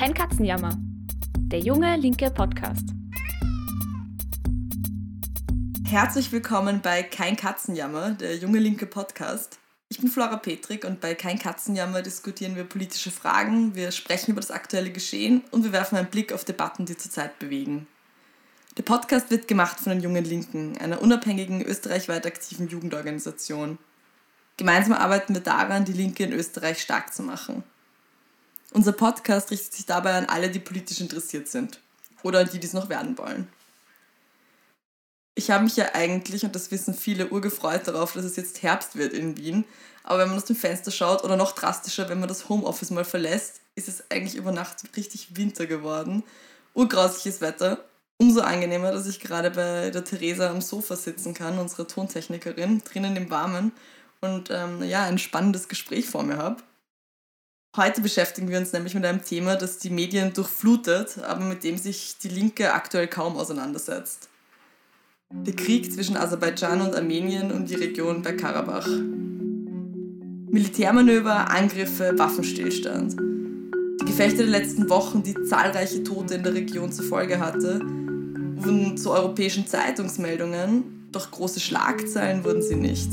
Kein 0.00 0.14
Katzenjammer. 0.14 0.78
Der 1.36 1.58
junge 1.58 1.94
linke 1.96 2.30
Podcast. 2.30 2.86
Herzlich 5.84 6.32
willkommen 6.32 6.80
bei 6.80 7.02
Kein 7.02 7.36
Katzenjammer, 7.36 8.12
der 8.12 8.38
junge 8.38 8.60
linke 8.60 8.86
Podcast. 8.86 9.58
Ich 9.90 10.00
bin 10.00 10.08
Flora 10.08 10.36
Petrik 10.36 10.86
und 10.86 11.02
bei 11.02 11.14
Kein 11.14 11.38
Katzenjammer 11.38 12.00
diskutieren 12.00 12.56
wir 12.56 12.64
politische 12.64 13.10
Fragen, 13.10 13.74
wir 13.74 13.92
sprechen 13.92 14.30
über 14.30 14.40
das 14.40 14.50
aktuelle 14.50 14.90
Geschehen 14.90 15.42
und 15.50 15.64
wir 15.64 15.72
werfen 15.72 15.98
einen 15.98 16.08
Blick 16.08 16.32
auf 16.32 16.46
Debatten, 16.46 16.86
die 16.86 16.96
zurzeit 16.96 17.38
bewegen. 17.38 17.86
Der 18.78 18.84
Podcast 18.84 19.30
wird 19.30 19.48
gemacht 19.48 19.80
von 19.80 19.92
den 19.92 20.00
Jungen 20.00 20.24
Linken, 20.24 20.78
einer 20.78 21.02
unabhängigen 21.02 21.60
österreichweit 21.60 22.24
aktiven 22.24 22.68
Jugendorganisation. 22.68 23.76
Gemeinsam 24.56 24.94
arbeiten 24.94 25.34
wir 25.34 25.42
daran, 25.42 25.84
die 25.84 25.92
Linke 25.92 26.24
in 26.24 26.32
Österreich 26.32 26.80
stark 26.80 27.12
zu 27.12 27.22
machen. 27.22 27.64
Unser 28.72 28.92
Podcast 28.92 29.50
richtet 29.50 29.72
sich 29.72 29.86
dabei 29.86 30.14
an 30.14 30.26
alle, 30.26 30.50
die 30.50 30.60
politisch 30.60 31.00
interessiert 31.00 31.48
sind 31.48 31.80
oder 32.22 32.40
an 32.40 32.50
die, 32.52 32.60
die 32.60 32.66
es 32.66 32.72
noch 32.72 32.88
werden 32.88 33.18
wollen. 33.18 33.48
Ich 35.34 35.50
habe 35.50 35.64
mich 35.64 35.76
ja 35.76 35.94
eigentlich, 35.94 36.44
und 36.44 36.54
das 36.54 36.70
wissen 36.70 36.94
viele, 36.94 37.28
urgefreut 37.28 37.88
darauf, 37.88 38.12
dass 38.12 38.24
es 38.24 38.36
jetzt 38.36 38.62
Herbst 38.62 38.96
wird 38.96 39.12
in 39.12 39.36
Wien. 39.36 39.64
Aber 40.02 40.20
wenn 40.20 40.28
man 40.28 40.36
aus 40.36 40.44
dem 40.44 40.56
Fenster 40.56 40.90
schaut, 40.90 41.24
oder 41.24 41.36
noch 41.36 41.52
drastischer, 41.52 42.08
wenn 42.08 42.20
man 42.20 42.28
das 42.28 42.48
Homeoffice 42.48 42.90
mal 42.90 43.04
verlässt, 43.04 43.60
ist 43.74 43.88
es 43.88 44.10
eigentlich 44.10 44.36
über 44.36 44.52
Nacht 44.52 44.82
richtig 44.96 45.36
Winter 45.36 45.66
geworden. 45.66 46.24
Urgrausliches 46.74 47.40
Wetter. 47.40 47.84
Umso 48.18 48.40
angenehmer, 48.40 48.92
dass 48.92 49.06
ich 49.06 49.18
gerade 49.18 49.50
bei 49.50 49.90
der 49.90 50.04
Theresa 50.04 50.50
am 50.50 50.60
Sofa 50.60 50.94
sitzen 50.94 51.32
kann, 51.32 51.58
unserer 51.58 51.88
Tontechnikerin, 51.88 52.82
drinnen 52.84 53.16
im 53.16 53.30
Warmen 53.30 53.72
und 54.20 54.50
ähm, 54.50 54.82
ja, 54.82 55.04
ein 55.04 55.18
spannendes 55.18 55.68
Gespräch 55.68 56.06
vor 56.06 56.22
mir 56.22 56.36
habe. 56.36 56.62
Heute 57.76 58.00
beschäftigen 58.00 58.48
wir 58.48 58.58
uns 58.58 58.72
nämlich 58.72 58.94
mit 58.96 59.04
einem 59.04 59.22
Thema, 59.24 59.54
das 59.54 59.78
die 59.78 59.90
Medien 59.90 60.32
durchflutet, 60.32 61.18
aber 61.22 61.44
mit 61.44 61.62
dem 61.62 61.78
sich 61.78 62.16
die 62.20 62.26
Linke 62.26 62.72
aktuell 62.72 63.06
kaum 63.06 63.36
auseinandersetzt. 63.36 64.28
Der 65.30 65.54
Krieg 65.54 65.92
zwischen 65.92 66.16
Aserbaidschan 66.16 66.80
und 66.80 66.96
Armenien 66.96 67.52
um 67.52 67.66
die 67.66 67.76
Region 67.76 68.22
bei 68.22 68.32
Karabach. 68.32 68.88
Militärmanöver, 70.48 71.48
Angriffe, 71.48 72.12
Waffenstillstand. 72.16 73.14
Die 74.00 74.04
Gefechte 74.04 74.38
der 74.38 74.48
letzten 74.48 74.90
Wochen, 74.90 75.22
die 75.22 75.40
zahlreiche 75.44 76.02
Tote 76.02 76.34
in 76.34 76.42
der 76.42 76.54
Region 76.54 76.90
zur 76.90 77.04
Folge 77.04 77.38
hatte, 77.38 77.78
wurden 78.56 78.96
zu 78.96 79.12
europäischen 79.12 79.68
Zeitungsmeldungen, 79.68 81.06
doch 81.12 81.30
große 81.30 81.60
Schlagzeilen 81.60 82.42
wurden 82.42 82.62
sie 82.62 82.74
nicht. 82.74 83.12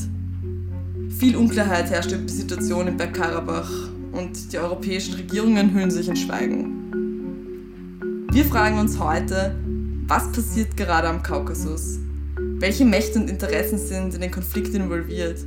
Viel 1.19 1.38
Unklarheit 1.38 1.92
herrscht 1.92 2.11
über 2.11 2.23
die 2.23 2.33
Situation 2.33 2.88
in 2.88 2.97
Bergkarabach 2.97 3.69
und 4.18 4.52
die 4.52 4.58
europäischen 4.58 5.14
Regierungen 5.14 5.73
hüllen 5.73 5.92
sich 5.92 6.08
in 6.08 6.16
Schweigen. 6.16 6.73
Wir 8.32 8.46
fragen 8.46 8.80
uns 8.80 9.00
heute, 9.00 9.56
was 10.08 10.32
passiert 10.32 10.76
gerade 10.76 11.08
am 11.08 11.22
Kaukasus? 11.22 12.00
Welche 12.60 12.86
Mächte 12.86 13.20
und 13.20 13.30
Interessen 13.30 13.78
sind 13.78 14.16
in 14.16 14.22
den 14.22 14.32
Konflikt 14.32 14.73
involviert? 14.73 15.40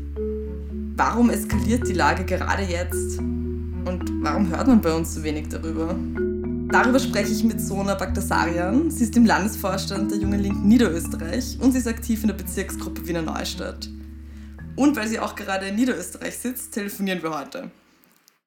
Warum 0.96 1.30
eskaliert 1.30 1.88
die 1.88 1.94
Lage 1.94 2.24
gerade 2.24 2.62
jetzt? 2.62 3.18
Und 3.18 4.04
warum 4.22 4.48
hört 4.48 4.68
man 4.68 4.80
bei 4.80 4.94
uns 4.94 5.14
so 5.14 5.22
wenig 5.22 5.48
darüber? 5.48 5.96
Darüber 6.70 7.00
spreche 7.00 7.32
ich 7.32 7.42
mit 7.42 7.60
Sona 7.60 7.94
Bagdasarian. 7.94 8.90
Sie 8.90 9.04
ist 9.04 9.16
im 9.16 9.26
Landesvorstand 9.26 10.12
der 10.12 10.18
Jungen 10.18 10.40
Linken 10.40 10.68
Niederösterreich 10.68 11.58
und 11.60 11.72
sie 11.72 11.78
ist 11.78 11.88
aktiv 11.88 12.22
in 12.22 12.28
der 12.28 12.36
Bezirksgruppe 12.36 13.06
Wiener 13.08 13.22
Neustadt. 13.22 13.88
Und 14.76 14.96
weil 14.96 15.08
sie 15.08 15.18
auch 15.18 15.34
gerade 15.34 15.66
in 15.66 15.74
Niederösterreich 15.74 16.38
sitzt, 16.38 16.72
telefonieren 16.72 17.22
wir 17.22 17.36
heute. 17.36 17.70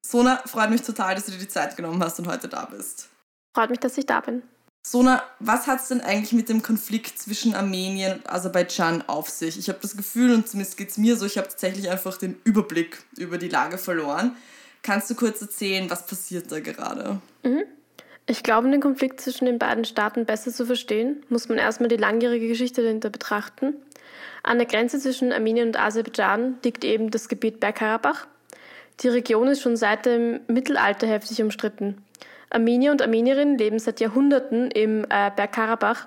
Sona, 0.04 0.42
freut 0.44 0.68
mich 0.68 0.82
total, 0.82 1.14
dass 1.14 1.24
du 1.24 1.32
dir 1.32 1.38
die 1.38 1.48
Zeit 1.48 1.76
genommen 1.76 2.02
hast 2.02 2.18
und 2.18 2.28
heute 2.28 2.46
da 2.46 2.66
bist. 2.66 3.08
Freut 3.54 3.70
mich, 3.70 3.80
dass 3.80 3.96
ich 3.96 4.04
da 4.04 4.20
bin. 4.20 4.42
Sona, 4.86 5.22
was 5.40 5.66
hat 5.66 5.80
es 5.80 5.88
denn 5.88 6.02
eigentlich 6.02 6.34
mit 6.34 6.50
dem 6.50 6.60
Konflikt 6.62 7.18
zwischen 7.18 7.54
Armenien 7.54 8.18
und 8.18 8.28
Aserbaidschan 8.30 9.04
auf 9.06 9.30
sich? 9.30 9.58
Ich 9.58 9.70
habe 9.70 9.78
das 9.80 9.96
Gefühl, 9.96 10.34
und 10.34 10.46
zumindest 10.46 10.76
geht 10.76 10.90
es 10.90 10.98
mir 10.98 11.16
so, 11.16 11.24
ich 11.24 11.38
habe 11.38 11.48
tatsächlich 11.48 11.88
einfach 11.88 12.18
den 12.18 12.38
Überblick 12.44 13.02
über 13.16 13.38
die 13.38 13.48
Lage 13.48 13.78
verloren. 13.78 14.36
Kannst 14.82 15.08
du 15.08 15.14
kurz 15.14 15.40
erzählen, 15.40 15.88
was 15.88 16.04
passiert 16.04 16.52
da 16.52 16.60
gerade? 16.60 17.18
Mhm. 17.42 17.62
Ich 18.26 18.42
glaube, 18.42 18.66
um 18.66 18.72
den 18.72 18.82
Konflikt 18.82 19.22
zwischen 19.22 19.46
den 19.46 19.58
beiden 19.58 19.86
Staaten 19.86 20.26
besser 20.26 20.52
zu 20.52 20.66
verstehen, 20.66 21.24
muss 21.30 21.48
man 21.48 21.56
erstmal 21.56 21.88
die 21.88 21.96
langjährige 21.96 22.48
Geschichte 22.48 22.82
dahinter 22.82 23.08
betrachten. 23.08 23.74
An 24.42 24.58
der 24.58 24.66
Grenze 24.66 24.98
zwischen 24.98 25.32
Armenien 25.32 25.68
und 25.68 25.78
Aserbaidschan 25.78 26.58
liegt 26.62 26.84
eben 26.84 27.10
das 27.10 27.28
Gebiet 27.28 27.58
Bergkarabach, 27.60 28.26
die 29.00 29.08
Region 29.08 29.48
ist 29.48 29.62
schon 29.62 29.76
seit 29.76 30.06
dem 30.06 30.40
Mittelalter 30.46 31.06
heftig 31.06 31.42
umstritten. 31.42 32.02
Armenier 32.50 32.92
und 32.92 33.02
Armenierinnen 33.02 33.58
leben 33.58 33.78
seit 33.78 34.00
Jahrhunderten 34.00 34.70
im 34.70 35.04
äh, 35.08 35.30
Bergkarabach. 35.34 36.06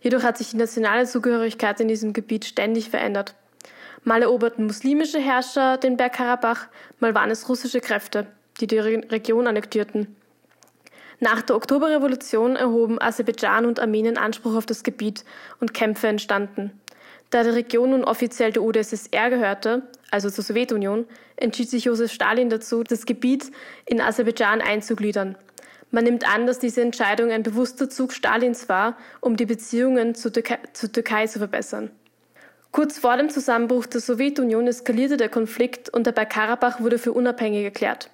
Jedoch 0.00 0.22
hat 0.22 0.36
sich 0.36 0.50
die 0.50 0.58
nationale 0.58 1.06
Zugehörigkeit 1.06 1.80
in 1.80 1.88
diesem 1.88 2.12
Gebiet 2.12 2.44
ständig 2.44 2.90
verändert. 2.90 3.34
Mal 4.04 4.22
eroberten 4.22 4.66
muslimische 4.66 5.18
Herrscher 5.18 5.78
den 5.78 5.96
Bergkarabach, 5.96 6.68
mal 7.00 7.14
waren 7.14 7.30
es 7.30 7.48
russische 7.48 7.80
Kräfte, 7.80 8.26
die 8.60 8.66
die 8.66 8.78
Region 8.78 9.46
annektierten. 9.46 10.14
Nach 11.18 11.40
der 11.40 11.56
Oktoberrevolution 11.56 12.56
erhoben 12.56 13.00
Aserbaidschan 13.00 13.64
und 13.64 13.80
Armenien 13.80 14.18
Anspruch 14.18 14.54
auf 14.54 14.66
das 14.66 14.84
Gebiet 14.84 15.24
und 15.60 15.72
Kämpfe 15.72 16.08
entstanden. 16.08 16.78
Da 17.30 17.42
die 17.42 17.50
Region 17.50 17.90
nun 17.90 18.04
offiziell 18.04 18.52
der 18.52 18.62
UdSSR 18.62 19.30
gehörte, 19.30 19.82
also 20.10 20.30
zur 20.30 20.44
Sowjetunion, 20.44 21.06
entschied 21.36 21.68
sich 21.68 21.84
Josef 21.84 22.12
Stalin 22.12 22.50
dazu, 22.50 22.82
das 22.82 23.06
Gebiet 23.06 23.50
in 23.84 24.00
Aserbaidschan 24.00 24.60
einzugliedern. 24.60 25.36
Man 25.90 26.04
nimmt 26.04 26.28
an, 26.28 26.46
dass 26.46 26.58
diese 26.58 26.82
Entscheidung 26.82 27.30
ein 27.30 27.42
bewusster 27.42 27.88
Zug 27.88 28.12
Stalins 28.12 28.68
war, 28.68 28.96
um 29.20 29.36
die 29.36 29.46
Beziehungen 29.46 30.14
zur 30.14 30.32
Türkei, 30.32 30.58
zur 30.72 30.92
Türkei 30.92 31.26
zu 31.26 31.38
verbessern. 31.38 31.90
Kurz 32.72 32.98
vor 32.98 33.16
dem 33.16 33.30
Zusammenbruch 33.30 33.86
der 33.86 34.00
Sowjetunion 34.00 34.66
eskalierte 34.66 35.16
der 35.16 35.28
Konflikt 35.28 35.88
und 35.88 36.06
der 36.06 36.12
Bergkarabach 36.12 36.80
wurde 36.80 36.98
für 36.98 37.12
unabhängig 37.12 37.64
erklärt. 37.64 38.10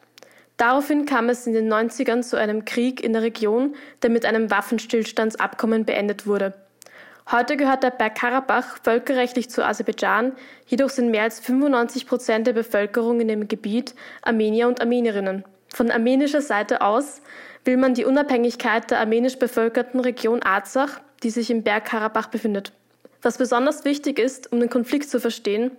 Daraufhin 0.56 1.06
kam 1.06 1.28
es 1.28 1.46
in 1.46 1.54
den 1.54 1.72
90ern 1.72 2.22
zu 2.22 2.36
einem 2.36 2.64
Krieg 2.64 3.02
in 3.02 3.14
der 3.14 3.22
Region, 3.22 3.74
der 4.02 4.10
mit 4.10 4.24
einem 4.24 4.50
Waffenstillstandsabkommen 4.50 5.84
beendet 5.84 6.26
wurde. 6.26 6.54
Heute 7.30 7.56
gehört 7.56 7.84
der 7.84 7.90
Bergkarabach 7.90 8.78
völkerrechtlich 8.82 9.48
zu 9.48 9.64
Aserbaidschan, 9.64 10.32
jedoch 10.66 10.90
sind 10.90 11.10
mehr 11.10 11.22
als 11.22 11.38
95 11.40 12.06
Prozent 12.06 12.46
der 12.46 12.52
Bevölkerung 12.52 13.20
in 13.20 13.28
dem 13.28 13.48
Gebiet 13.48 13.94
Armenier 14.22 14.66
und 14.66 14.80
Armenierinnen. 14.80 15.44
Von 15.68 15.90
armenischer 15.90 16.42
Seite 16.42 16.82
aus 16.82 17.22
will 17.64 17.76
man 17.76 17.94
die 17.94 18.04
Unabhängigkeit 18.04 18.90
der 18.90 18.98
armenisch 18.98 19.38
bevölkerten 19.38 20.00
Region 20.00 20.42
Arzach, 20.42 21.00
die 21.22 21.30
sich 21.30 21.50
im 21.50 21.62
Bergkarabach 21.62 22.26
befindet. 22.26 22.72
Was 23.22 23.38
besonders 23.38 23.84
wichtig 23.84 24.18
ist, 24.18 24.50
um 24.52 24.58
den 24.58 24.68
Konflikt 24.68 25.08
zu 25.08 25.20
verstehen, 25.20 25.70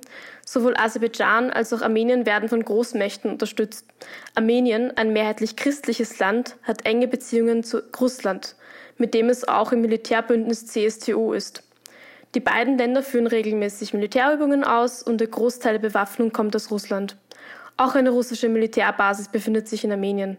sowohl 0.45 0.77
Aserbaidschan 0.77 1.51
als 1.51 1.73
auch 1.73 1.81
Armenien 1.81 2.25
werden 2.25 2.47
von 2.47 2.63
Großmächten 2.63 3.29
unterstützt. 3.29 3.85
Armenien, 4.33 4.95
ein 4.95 5.11
mehrheitlich 5.11 5.57
christliches 5.57 6.17
Land, 6.19 6.55
hat 6.63 6.85
enge 6.85 7.09
Beziehungen 7.09 7.65
zu 7.65 7.83
Russland 7.99 8.55
mit 8.97 9.13
dem 9.13 9.29
es 9.29 9.47
auch 9.47 9.71
im 9.71 9.81
Militärbündnis 9.81 10.67
CSTO 10.67 11.33
ist. 11.33 11.63
Die 12.35 12.39
beiden 12.39 12.77
Länder 12.77 13.03
führen 13.03 13.27
regelmäßig 13.27 13.93
Militärübungen 13.93 14.63
aus 14.63 15.03
und 15.03 15.19
der 15.19 15.27
Großteil 15.27 15.73
der 15.79 15.87
Bewaffnung 15.87 16.31
kommt 16.31 16.55
aus 16.55 16.71
Russland. 16.71 17.15
Auch 17.77 17.95
eine 17.95 18.09
russische 18.09 18.49
Militärbasis 18.49 19.29
befindet 19.29 19.67
sich 19.67 19.83
in 19.83 19.91
Armenien. 19.91 20.37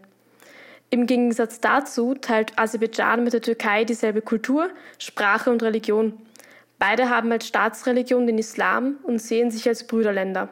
Im 0.89 1.07
Gegensatz 1.07 1.59
dazu 1.59 2.13
teilt 2.13 2.57
Aserbaidschan 2.57 3.23
mit 3.23 3.33
der 3.33 3.41
Türkei 3.41 3.85
dieselbe 3.85 4.21
Kultur, 4.21 4.69
Sprache 4.99 5.49
und 5.51 5.63
Religion. 5.63 6.13
Beide 6.79 7.09
haben 7.09 7.31
als 7.31 7.47
Staatsreligion 7.47 8.27
den 8.27 8.37
Islam 8.37 8.97
und 9.03 9.19
sehen 9.19 9.49
sich 9.49 9.67
als 9.67 9.87
Brüderländer. 9.87 10.49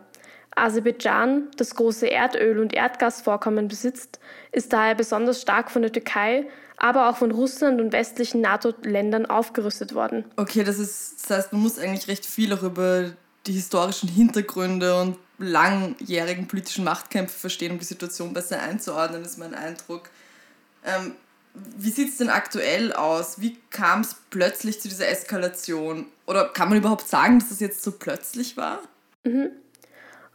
Aserbaidschan, 0.55 1.49
das 1.57 1.75
große 1.75 2.07
Erdöl- 2.07 2.59
und 2.59 2.73
Erdgasvorkommen 2.73 3.67
besitzt, 3.67 4.19
ist 4.51 4.73
daher 4.73 4.95
besonders 4.95 5.41
stark 5.41 5.71
von 5.71 5.81
der 5.81 5.91
Türkei 5.91 6.45
aber 6.83 7.09
auch 7.09 7.15
von 7.15 7.31
Russland 7.31 7.79
und 7.79 7.93
westlichen 7.93 8.41
NATO-Ländern 8.41 9.25
aufgerüstet 9.25 9.95
worden. 9.95 10.25
Okay, 10.35 10.65
das, 10.65 10.79
ist, 10.79 11.23
das 11.23 11.37
heißt, 11.37 11.53
man 11.53 11.61
muss 11.61 11.79
eigentlich 11.79 12.09
recht 12.09 12.25
viel 12.25 12.51
auch 12.51 12.61
über 12.61 13.11
die 13.47 13.53
historischen 13.53 14.09
Hintergründe 14.09 14.99
und 14.99 15.17
langjährigen 15.37 16.45
politischen 16.45 16.83
Machtkämpfe 16.83 17.39
verstehen, 17.39 17.71
um 17.71 17.79
die 17.79 17.85
Situation 17.85 18.33
besser 18.33 18.61
einzuordnen, 18.61 19.23
ist 19.23 19.39
mein 19.39 19.53
Eindruck. 19.55 20.09
Ähm, 20.85 21.13
wie 21.77 21.89
sieht 21.89 22.09
es 22.09 22.17
denn 22.17 22.29
aktuell 22.29 22.91
aus? 22.91 23.39
Wie 23.39 23.57
kam 23.69 24.01
es 24.01 24.17
plötzlich 24.29 24.81
zu 24.81 24.89
dieser 24.89 25.07
Eskalation? 25.07 26.07
Oder 26.27 26.49
kann 26.49 26.67
man 26.67 26.77
überhaupt 26.77 27.07
sagen, 27.07 27.39
dass 27.39 27.47
das 27.47 27.61
jetzt 27.61 27.81
so 27.81 27.93
plötzlich 27.93 28.57
war? 28.57 28.79
Mhm. 29.23 29.51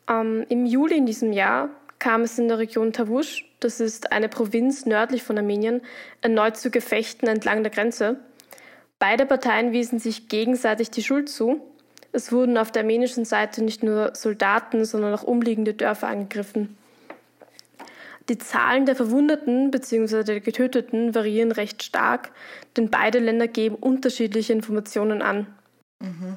Ähm, 0.08 0.46
Im 0.48 0.64
Juli 0.64 0.96
in 0.96 1.04
diesem 1.04 1.34
Jahr 1.34 1.68
kam 1.98 2.22
es 2.22 2.38
in 2.38 2.48
der 2.48 2.56
Region 2.56 2.94
Tavush, 2.94 3.44
das 3.60 3.80
ist 3.80 4.12
eine 4.12 4.28
Provinz 4.28 4.86
nördlich 4.86 5.22
von 5.22 5.38
Armenien, 5.38 5.80
erneut 6.20 6.56
zu 6.56 6.70
Gefechten 6.70 7.28
entlang 7.28 7.62
der 7.62 7.72
Grenze. 7.72 8.16
Beide 8.98 9.26
Parteien 9.26 9.72
wiesen 9.72 9.98
sich 9.98 10.28
gegenseitig 10.28 10.90
die 10.90 11.02
Schuld 11.02 11.28
zu. 11.28 11.60
Es 12.12 12.32
wurden 12.32 12.56
auf 12.56 12.72
der 12.72 12.82
armenischen 12.82 13.24
Seite 13.24 13.62
nicht 13.62 13.82
nur 13.82 14.14
Soldaten, 14.14 14.84
sondern 14.84 15.14
auch 15.14 15.22
umliegende 15.22 15.74
Dörfer 15.74 16.08
angegriffen. 16.08 16.76
Die 18.28 18.38
Zahlen 18.38 18.84
der 18.84 18.96
Verwundeten 18.96 19.70
bzw. 19.70 20.22
der 20.22 20.40
Getöteten 20.40 21.14
variieren 21.14 21.52
recht 21.52 21.82
stark, 21.82 22.30
denn 22.76 22.90
beide 22.90 23.18
Länder 23.20 23.48
geben 23.48 23.74
unterschiedliche 23.74 24.52
Informationen 24.52 25.22
an. 25.22 25.46
Mhm. 26.00 26.27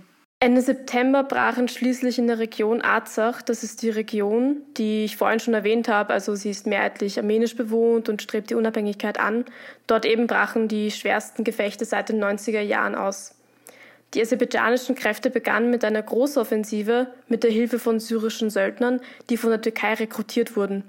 Ende 0.43 0.63
September 0.63 1.23
brachen 1.23 1.67
schließlich 1.67 2.17
in 2.17 2.25
der 2.25 2.39
Region 2.39 2.81
Arzach, 2.81 3.43
das 3.43 3.61
ist 3.61 3.83
die 3.83 3.91
Region, 3.91 4.63
die 4.75 5.05
ich 5.05 5.15
vorhin 5.15 5.39
schon 5.39 5.53
erwähnt 5.53 5.88
habe, 5.88 6.13
also 6.13 6.33
sie 6.33 6.49
ist 6.49 6.65
mehrheitlich 6.65 7.19
armenisch 7.19 7.55
bewohnt 7.55 8.09
und 8.09 8.23
strebt 8.23 8.49
die 8.49 8.55
Unabhängigkeit 8.55 9.19
an, 9.19 9.45
dort 9.85 10.03
eben 10.03 10.25
brachen 10.25 10.67
die 10.67 10.89
schwersten 10.89 11.43
Gefechte 11.43 11.85
seit 11.85 12.09
den 12.09 12.23
90er 12.23 12.59
Jahren 12.59 12.95
aus. 12.95 13.35
Die 14.15 14.21
aserbaidschanischen 14.21 14.95
Kräfte 14.95 15.29
begannen 15.29 15.69
mit 15.69 15.85
einer 15.85 16.01
Großoffensive 16.01 17.05
mit 17.27 17.44
der 17.44 17.51
Hilfe 17.51 17.77
von 17.77 17.99
syrischen 17.99 18.49
Söldnern, 18.49 18.99
die 19.29 19.37
von 19.37 19.51
der 19.51 19.61
Türkei 19.61 19.94
rekrutiert 19.94 20.55
wurden. 20.55 20.83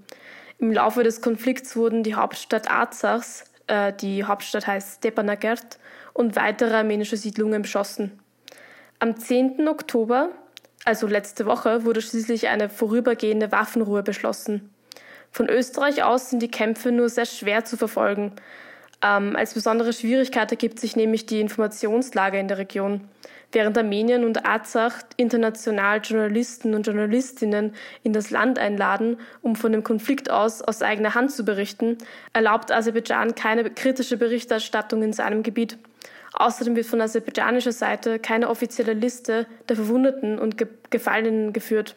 Im 0.60 0.72
Laufe 0.72 1.02
des 1.02 1.20
Konflikts 1.20 1.76
wurden 1.76 2.04
die 2.04 2.14
Hauptstadt 2.14 2.70
Arzachs, 2.70 3.44
äh, 3.66 3.92
die 3.92 4.24
Hauptstadt 4.24 4.66
heißt 4.66 4.96
Stepanakert, 4.96 5.78
und 6.14 6.36
weitere 6.36 6.74
armenische 6.76 7.18
Siedlungen 7.18 7.60
beschossen. 7.60 8.21
Am 9.02 9.16
10. 9.16 9.66
Oktober, 9.66 10.28
also 10.84 11.08
letzte 11.08 11.44
Woche, 11.44 11.84
wurde 11.84 12.00
schließlich 12.00 12.46
eine 12.46 12.68
vorübergehende 12.68 13.50
Waffenruhe 13.50 14.04
beschlossen. 14.04 14.70
Von 15.32 15.48
Österreich 15.48 16.04
aus 16.04 16.30
sind 16.30 16.40
die 16.40 16.52
Kämpfe 16.52 16.92
nur 16.92 17.08
sehr 17.08 17.26
schwer 17.26 17.64
zu 17.64 17.76
verfolgen. 17.76 18.30
Ähm, 19.02 19.34
als 19.34 19.54
besondere 19.54 19.92
Schwierigkeit 19.92 20.52
ergibt 20.52 20.78
sich 20.78 20.94
nämlich 20.94 21.26
die 21.26 21.40
Informationslage 21.40 22.38
in 22.38 22.46
der 22.46 22.58
Region. 22.58 23.00
Während 23.50 23.76
Armenien 23.76 24.24
und 24.24 24.46
Arzach 24.46 25.02
international 25.16 26.00
Journalisten 26.00 26.72
und 26.72 26.86
Journalistinnen 26.86 27.74
in 28.04 28.12
das 28.12 28.30
Land 28.30 28.60
einladen, 28.60 29.16
um 29.40 29.56
von 29.56 29.72
dem 29.72 29.82
Konflikt 29.82 30.30
aus 30.30 30.62
aus 30.62 30.80
eigener 30.80 31.16
Hand 31.16 31.32
zu 31.32 31.44
berichten, 31.44 31.98
erlaubt 32.34 32.70
Aserbaidschan 32.70 33.34
keine 33.34 33.68
kritische 33.68 34.16
Berichterstattung 34.16 35.02
in 35.02 35.12
seinem 35.12 35.42
Gebiet. 35.42 35.76
Außerdem 36.42 36.74
wird 36.74 36.86
von 36.86 37.00
aserbaidschanischer 37.00 37.70
Seite 37.70 38.18
keine 38.18 38.50
offizielle 38.50 38.94
Liste 38.94 39.46
der 39.68 39.76
Verwundeten 39.76 40.40
und 40.40 40.58
Ge 40.58 40.66
Gefallenen 40.90 41.52
geführt, 41.52 41.94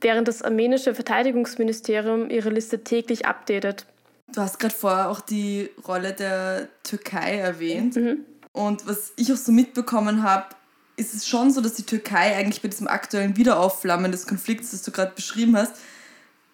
während 0.00 0.28
das 0.28 0.40
armenische 0.40 0.94
Verteidigungsministerium 0.94 2.30
ihre 2.30 2.50
Liste 2.50 2.84
täglich 2.84 3.26
updatet. 3.26 3.86
Du 4.28 4.40
hast 4.40 4.60
gerade 4.60 4.74
vorher 4.74 5.10
auch 5.10 5.20
die 5.20 5.68
Rolle 5.86 6.12
der 6.12 6.68
Türkei 6.84 7.38
erwähnt. 7.38 7.96
Mhm. 7.96 8.24
Und 8.52 8.86
was 8.86 9.12
ich 9.16 9.32
auch 9.32 9.36
so 9.36 9.50
mitbekommen 9.50 10.22
habe, 10.22 10.54
ist 10.96 11.12
es 11.12 11.26
schon 11.26 11.50
so, 11.50 11.60
dass 11.60 11.74
die 11.74 11.82
Türkei 11.82 12.36
eigentlich 12.36 12.62
bei 12.62 12.68
diesem 12.68 12.86
aktuellen 12.86 13.36
Wiederaufflammen 13.36 14.12
des 14.12 14.28
Konflikts, 14.28 14.70
das 14.70 14.82
du 14.82 14.92
gerade 14.92 15.12
beschrieben 15.16 15.56
hast, 15.56 15.74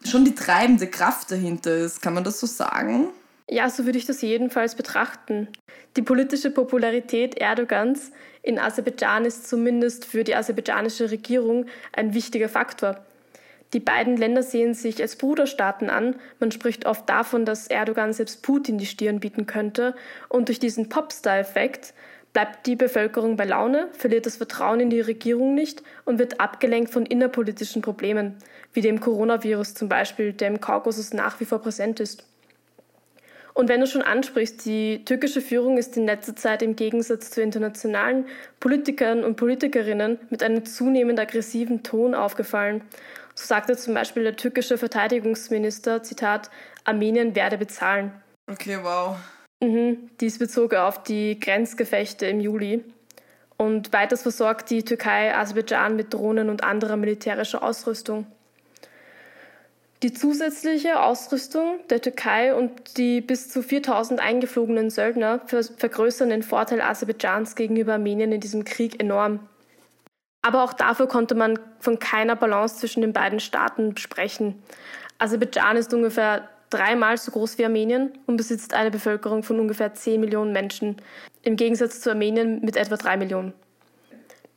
schon 0.03 0.25
die 0.25 0.35
treibende 0.35 0.87
Kraft 0.87 1.31
dahinter 1.31 1.77
ist. 1.77 2.01
Kann 2.01 2.15
man 2.15 2.25
das 2.25 2.41
so 2.41 2.47
sagen? 2.47 3.09
Ja, 3.51 3.71
so 3.71 3.87
würde 3.87 3.99
ich 3.99 4.05
das 4.05 4.21
jedenfalls 4.21 4.75
betrachten. 4.75 5.49
Die 5.97 6.03
politische 6.03 6.51
Popularität 6.51 7.39
Erdogans 7.39 8.13
in 8.43 8.59
Aserbaidschan 8.59 9.25
ist 9.25 9.49
zumindest 9.49 10.05
für 10.05 10.23
die 10.23 10.35
aserbaidschanische 10.35 11.11
Regierung 11.11 11.65
ein 11.93 12.13
wichtiger 12.13 12.51
Faktor. 12.51 13.03
Die 13.73 13.81
beiden 13.81 14.17
Länder 14.17 14.43
sehen 14.43 14.75
sich 14.75 15.01
als 15.01 15.17
Bruderstaaten 15.17 15.89
an. 15.89 16.17
Man 16.41 16.51
spricht 16.51 16.85
oft 16.85 17.09
davon, 17.09 17.47
dass 17.47 17.69
Erdogan 17.69 18.13
selbst 18.13 18.43
Putin 18.43 18.77
die 18.79 18.87
Stirn 18.87 19.21
bieten 19.21 19.47
könnte. 19.47 19.95
Und 20.29 20.49
durch 20.49 20.59
diesen 20.59 20.91
Popstar-Effekt 20.91 21.95
bleibt 22.35 22.67
die 22.67 22.77
Bevölkerung 22.77 23.37
bei 23.37 23.45
Laune, 23.45 23.89
verliert 23.93 24.27
das 24.27 24.37
Vertrauen 24.37 24.81
in 24.81 24.91
die 24.91 25.01
Regierung 25.01 25.55
nicht 25.55 25.83
und 26.05 26.19
wird 26.19 26.41
abgelenkt 26.41 26.91
von 26.91 27.07
innerpolitischen 27.07 27.81
Problemen, 27.81 28.37
wie 28.75 28.83
dem 28.83 29.01
Coronavirus 29.01 29.75
zum 29.75 29.89
Beispiel, 29.89 30.35
der 30.35 30.49
im 30.49 30.61
Kaukasus 30.61 31.15
nach 31.15 31.41
wie 31.41 31.47
vor 31.47 31.61
präsent 31.61 32.01
ist. 32.01 32.25
Und 33.59 33.69
wenn 33.69 33.81
du 33.81 33.89
schon 33.89 34.03
ansprichst, 34.03 34.65
die 34.67 35.05
türkische 35.05 35.41
Führung 35.41 35.79
ist 35.79 35.97
in 35.97 36.07
letzter 36.07 36.37
Zeit 36.37 36.63
im 36.63 36.77
Gegensatz 36.77 37.33
zu 37.33 37.43
internationalen 37.43 38.25
Politikern 38.61 39.25
und 39.25 39.35
Politikerinnen 39.35 40.21
mit 40.31 40.45
einem 40.45 40.65
zunehmend 40.65 41.19
aggressiven 41.19 41.83
Ton 41.83 42.15
aufgefallen. 42.15 42.83
So 43.35 43.47
sagte 43.47 43.77
zum 43.77 43.95
Beispiel 43.95 44.23
der 44.23 44.37
türkische 44.37 44.79
Verteidigungsminister, 44.79 46.05
Zitat, 46.05 46.51
Armenien 46.85 47.35
werde 47.35 47.59
bezahlen. 47.59 48.13
Okay, 48.49 48.79
wow. 48.81 49.17
Mhm, 49.61 50.09
dies 50.21 50.39
bezog 50.39 50.75
auf 50.75 51.03
die 51.03 51.41
Grenzgefechte 51.41 52.27
im 52.27 52.39
Juli. 52.39 52.85
Und 53.57 53.93
weiters 53.93 54.23
versorgt 54.23 54.71
die 54.71 54.85
Türkei 54.85 55.35
Aserbaidschan 55.35 55.97
mit 55.97 56.15
Drohnen 56.15 56.49
und 56.49 56.63
anderer 56.63 56.97
militärischer 56.97 57.65
Ausrüstung. 57.65 58.29
Die 60.03 60.13
zusätzliche 60.13 61.03
Ausrüstung 61.03 61.81
der 61.91 62.01
Türkei 62.01 62.55
und 62.55 62.97
die 62.99 63.21
bis 63.21 63.49
zu 63.49 63.63
4000 63.63 64.21
eingeflogenen 64.21 64.91
Söldner 64.91 65.41
vergrößern 65.47 66.31
den 66.31 66.45
Vorteil 66.45 66.81
Aserbaidschans 66.81 67.57
gegenüber 67.57 67.95
Armenien 67.95 68.31
in 68.31 68.41
diesem 68.41 68.65
Krieg 68.65 69.01
enorm. 69.03 69.41
Aber 70.43 70.63
auch 70.63 70.73
dafür 70.73 71.09
konnte 71.09 71.35
man 71.35 71.59
von 71.81 71.99
keiner 71.99 72.37
Balance 72.37 72.77
zwischen 72.77 73.01
den 73.01 73.13
beiden 73.13 73.41
Staaten 73.41 73.97
sprechen. 73.97 74.63
Aserbaidschan 75.19 75.77
ist 75.77 75.93
ungefähr 75.93 76.49
dreimal 76.71 77.17
so 77.17 77.33
groß 77.33 77.59
wie 77.59 77.65
Armenien 77.65 78.13
und 78.27 78.37
besitzt 78.37 78.75
eine 78.75 78.93
Bevölkerung 78.93 79.43
von 79.43 79.59
ungefähr 79.59 79.95
10 79.95 80.21
Millionen 80.21 80.53
Menschen, 80.53 80.97
im 81.43 81.57
Gegensatz 81.57 82.01
zu 82.01 82.11
Armenien 82.11 82.61
mit 82.61 82.77
etwa 82.77 82.97
3 82.97 83.17
Millionen. 83.17 83.53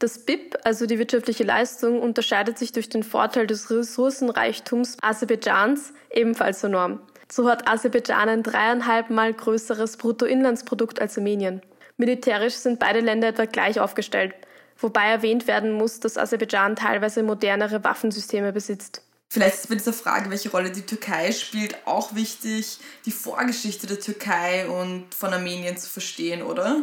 Das 0.01 0.17
BIP, 0.17 0.57
also 0.63 0.87
die 0.87 0.97
wirtschaftliche 0.97 1.43
Leistung, 1.43 2.01
unterscheidet 2.01 2.57
sich 2.57 2.71
durch 2.71 2.89
den 2.89 3.03
Vorteil 3.03 3.45
des 3.45 3.69
Ressourcenreichtums 3.69 4.97
Aserbaidschans 4.99 5.93
ebenfalls 6.09 6.63
enorm. 6.63 7.01
So 7.31 7.47
hat 7.47 7.67
Aserbaidschan 7.69 8.27
ein 8.27 8.41
dreieinhalb 8.41 9.11
Mal 9.11 9.31
größeres 9.31 9.97
Bruttoinlandsprodukt 9.97 10.99
als 10.99 11.19
Armenien. 11.19 11.61
Militärisch 11.97 12.55
sind 12.55 12.79
beide 12.79 12.99
Länder 12.99 13.27
etwa 13.27 13.45
gleich 13.45 13.79
aufgestellt, 13.79 14.33
wobei 14.75 15.05
erwähnt 15.05 15.45
werden 15.45 15.71
muss, 15.71 15.99
dass 15.99 16.17
Aserbaidschan 16.17 16.75
teilweise 16.75 17.21
modernere 17.21 17.83
Waffensysteme 17.83 18.51
besitzt. 18.51 19.03
Vielleicht 19.29 19.53
ist 19.53 19.69
bei 19.69 19.75
dieser 19.75 19.93
Frage, 19.93 20.31
welche 20.31 20.49
Rolle 20.49 20.71
die 20.71 20.81
Türkei 20.81 21.31
spielt, 21.31 21.77
auch 21.85 22.15
wichtig, 22.15 22.79
die 23.05 23.11
Vorgeschichte 23.11 23.85
der 23.85 23.99
Türkei 23.99 24.67
und 24.67 25.13
von 25.13 25.31
Armenien 25.31 25.77
zu 25.77 25.87
verstehen, 25.87 26.41
oder? 26.41 26.77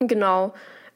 Genau. 0.00 0.52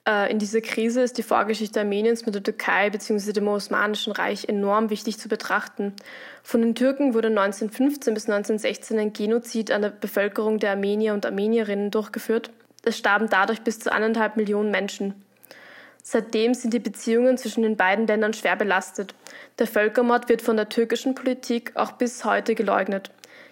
Äh, 0.07 0.31
in 0.31 0.39
dieser 0.39 0.61
Krise 0.61 1.03
ist 1.03 1.19
die 1.19 1.23
Vorgeschichte 1.23 1.81
Armeniens 1.81 2.25
mit 2.25 2.35
der 2.35 2.43
Türkei 2.43 2.91
bzw. 2.91 3.33
dem 3.33 3.49
Osmanischen 3.49 4.13
Reich 4.13 4.49
enorm 4.49 4.91
wichtig 4.91 5.19
zu 5.19 5.29
betrachten. 5.29 5.95
Von 6.43 6.63
den 6.63 6.75
Türken 6.75 7.15
wurde 7.15 7.29
1915 7.29 8.15
bis 8.15 8.29
1916 8.29 8.99
ein 8.99 9.13
Genozid 9.13 9.71
an 9.71 9.83
der 9.83 9.91
Bevölkerung 9.91 10.59
der 10.59 10.73
Armenier 10.73 11.15
und 11.15 11.27
Armenierinnen 11.27 11.91
durchgeführt. 11.91 12.51
Es 12.85 12.97
starben 12.97 13.29
dadurch 13.29 13.63
bis 13.63 13.81
zu 13.81 13.93
anderthalb 13.93 14.37
Millionen 14.37 14.71
Menschen. 14.71 15.15
Seitdem 16.05 16.55
sind 16.55 16.73
die 16.73 16.79
Beziehungen 16.79 17.37
zwischen 17.37 17.65
den 17.65 17.77
beiden 17.77 18.07
Ländern 18.07 18.33
schwer 18.33 18.55
belastet. 18.55 19.13
Der 19.59 19.67
Völkermord 19.67 20.29
wird 20.29 20.41
von 20.41 20.57
der 20.57 20.69
türkischen 20.69 21.17
Politik 21.17 21.73
auch 21.75 21.93
bis 21.93 22.25
heute 22.25 22.55
geleugnet. 22.55 23.11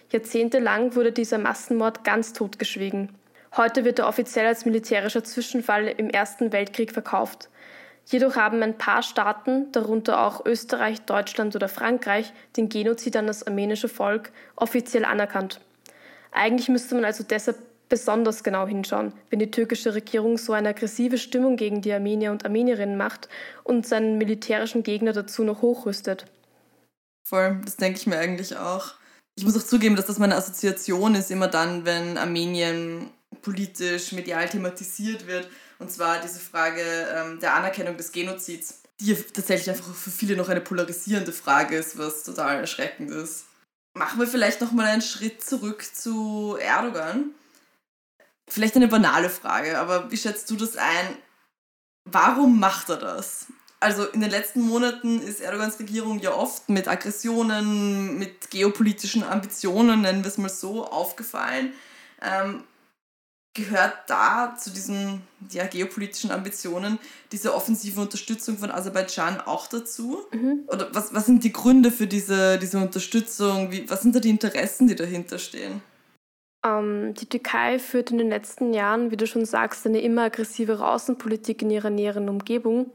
Jahrzehntelang 0.09 0.95
wurde 0.95 1.11
dieser 1.11 1.37
Massenmord 1.37 2.05
ganz 2.05 2.31
totgeschwiegen. 2.31 3.09
Heute 3.57 3.85
wird 3.85 3.99
er 3.99 4.07
offiziell 4.07 4.45
als 4.45 4.65
militärischer 4.65 5.23
Zwischenfall 5.23 5.87
im 5.87 6.09
Ersten 6.09 6.51
Weltkrieg 6.51 6.91
verkauft. 6.91 7.49
Jedoch 8.05 8.35
haben 8.35 8.61
ein 8.61 8.77
paar 8.77 9.01
Staaten, 9.01 9.71
darunter 9.71 10.25
auch 10.25 10.45
Österreich, 10.45 11.01
Deutschland 11.01 11.55
oder 11.55 11.69
Frankreich, 11.69 12.33
den 12.57 12.67
Genozid 12.67 13.15
an 13.15 13.27
das 13.27 13.47
armenische 13.47 13.87
Volk 13.87 14.31
offiziell 14.57 15.05
anerkannt. 15.05 15.61
Eigentlich 16.31 16.67
müsste 16.67 16.95
man 16.95 17.05
also 17.05 17.23
deshalb 17.23 17.57
besonders 17.87 18.43
genau 18.43 18.67
hinschauen, 18.67 19.13
wenn 19.29 19.39
die 19.39 19.51
türkische 19.51 19.93
Regierung 19.95 20.37
so 20.37 20.53
eine 20.53 20.69
aggressive 20.69 21.17
Stimmung 21.17 21.55
gegen 21.55 21.81
die 21.81 21.93
Armenier 21.93 22.31
und 22.31 22.43
Armenierinnen 22.43 22.97
macht 22.97 23.29
und 23.63 23.87
seinen 23.87 24.17
militärischen 24.17 24.83
Gegner 24.83 25.13
dazu 25.13 25.43
noch 25.43 25.61
hochrüstet. 25.61 26.25
Voll, 27.23 27.61
das 27.63 27.77
denke 27.77 27.99
ich 27.99 28.05
mir 28.05 28.17
eigentlich 28.17 28.57
auch. 28.57 28.95
Ich 29.37 29.45
muss 29.45 29.57
auch 29.57 29.65
zugeben, 29.65 29.95
dass 29.95 30.05
das 30.07 30.19
meine 30.19 30.35
Assoziation 30.35 31.15
ist, 31.15 31.31
immer 31.31 31.47
dann, 31.47 31.85
wenn 31.85 32.17
Armenien 32.17 33.09
politisch, 33.45 34.11
medial 34.11 34.49
thematisiert 34.49 35.27
wird. 35.27 35.47
Und 35.77 35.91
zwar 35.91 36.19
diese 36.19 36.39
Frage 36.39 36.81
ähm, 36.81 37.39
der 37.39 37.53
Anerkennung 37.53 37.95
des 37.95 38.11
Genozids, 38.11 38.81
die 38.99 39.15
tatsächlich 39.15 39.69
einfach 39.69 39.93
für 39.93 40.09
viele 40.09 40.35
noch 40.35 40.49
eine 40.49 40.61
polarisierende 40.61 41.31
Frage 41.31 41.77
ist, 41.77 41.97
was 41.97 42.23
total 42.23 42.59
erschreckend 42.59 43.11
ist. 43.11 43.45
Machen 43.93 44.19
wir 44.19 44.27
vielleicht 44.27 44.61
nochmal 44.61 44.87
einen 44.87 45.01
Schritt 45.01 45.43
zurück 45.43 45.85
zu 45.93 46.57
Erdogan. 46.59 47.31
Vielleicht 48.47 48.75
eine 48.75 48.87
banale 48.87 49.29
Frage, 49.29 49.77
aber 49.77 50.11
wie 50.11 50.17
schätzt 50.17 50.49
du 50.49 50.55
das 50.55 50.75
ein? 50.75 51.17
Warum 52.05 52.59
macht 52.59 52.89
er 52.89 52.97
das? 52.97 53.47
Also 53.79 54.05
in 54.05 54.21
den 54.21 54.31
letzten 54.31 54.61
Monaten 54.61 55.21
ist 55.21 55.41
Erdogans 55.41 55.79
Regierung 55.79 56.19
ja 56.19 56.33
oft 56.33 56.69
mit 56.69 56.87
Aggressionen, 56.87 58.17
mit 58.17 58.49
geopolitischen 58.49 59.23
Ambitionen, 59.23 60.01
nennen 60.01 60.23
wir 60.23 60.29
es 60.29 60.37
mal 60.37 60.49
so, 60.49 60.85
aufgefallen. 60.85 61.73
Ähm, 62.21 62.63
Gehört 63.55 63.93
da 64.07 64.53
zu 64.57 64.69
diesen 64.69 65.21
ja, 65.49 65.65
geopolitischen 65.65 66.29
Ambitionen 66.29 66.99
diese 67.31 67.55
offensive 67.55 68.01
Unterstützung 68.01 68.57
von 68.57 68.69
Aserbaidschan 68.69 69.39
auch 69.39 69.67
dazu? 69.67 70.25
Mhm. 70.33 70.65
Oder 70.67 70.93
was, 70.93 71.13
was 71.13 71.25
sind 71.25 71.43
die 71.45 71.53
Gründe 71.53 71.89
für 71.89 72.05
diese, 72.05 72.59
diese 72.59 72.77
Unterstützung? 72.77 73.71
Wie, 73.71 73.89
was 73.89 74.01
sind 74.01 74.13
da 74.13 74.19
die 74.19 74.29
Interessen, 74.29 74.87
die 74.87 74.95
dahinter 74.95 75.39
stehen? 75.39 75.81
Ähm, 76.65 77.13
die 77.13 77.27
Türkei 77.27 77.79
führt 77.79 78.11
in 78.11 78.17
den 78.17 78.29
letzten 78.29 78.73
Jahren, 78.73 79.09
wie 79.09 79.17
du 79.17 79.25
schon 79.25 79.45
sagst, 79.45 79.85
eine 79.85 80.01
immer 80.01 80.23
aggressivere 80.23 80.85
Außenpolitik 80.85 81.61
in 81.61 81.69
ihrer 81.69 81.89
näheren 81.89 82.27
Umgebung. 82.27 82.91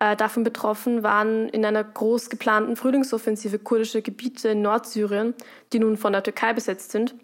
Äh, 0.00 0.16
davon 0.16 0.44
betroffen 0.44 1.02
waren 1.02 1.48
in 1.48 1.64
einer 1.64 1.82
groß 1.82 2.28
geplanten 2.28 2.76
Frühlingsoffensive 2.76 3.58
kurdische 3.58 4.02
Gebiete 4.02 4.50
in 4.50 4.62
Nordsyrien, 4.62 5.34
die 5.72 5.78
nun 5.78 5.96
von 5.96 6.12
der 6.12 6.22
Türkei 6.22 6.52
besetzt 6.52 6.92
sind. 6.92 7.14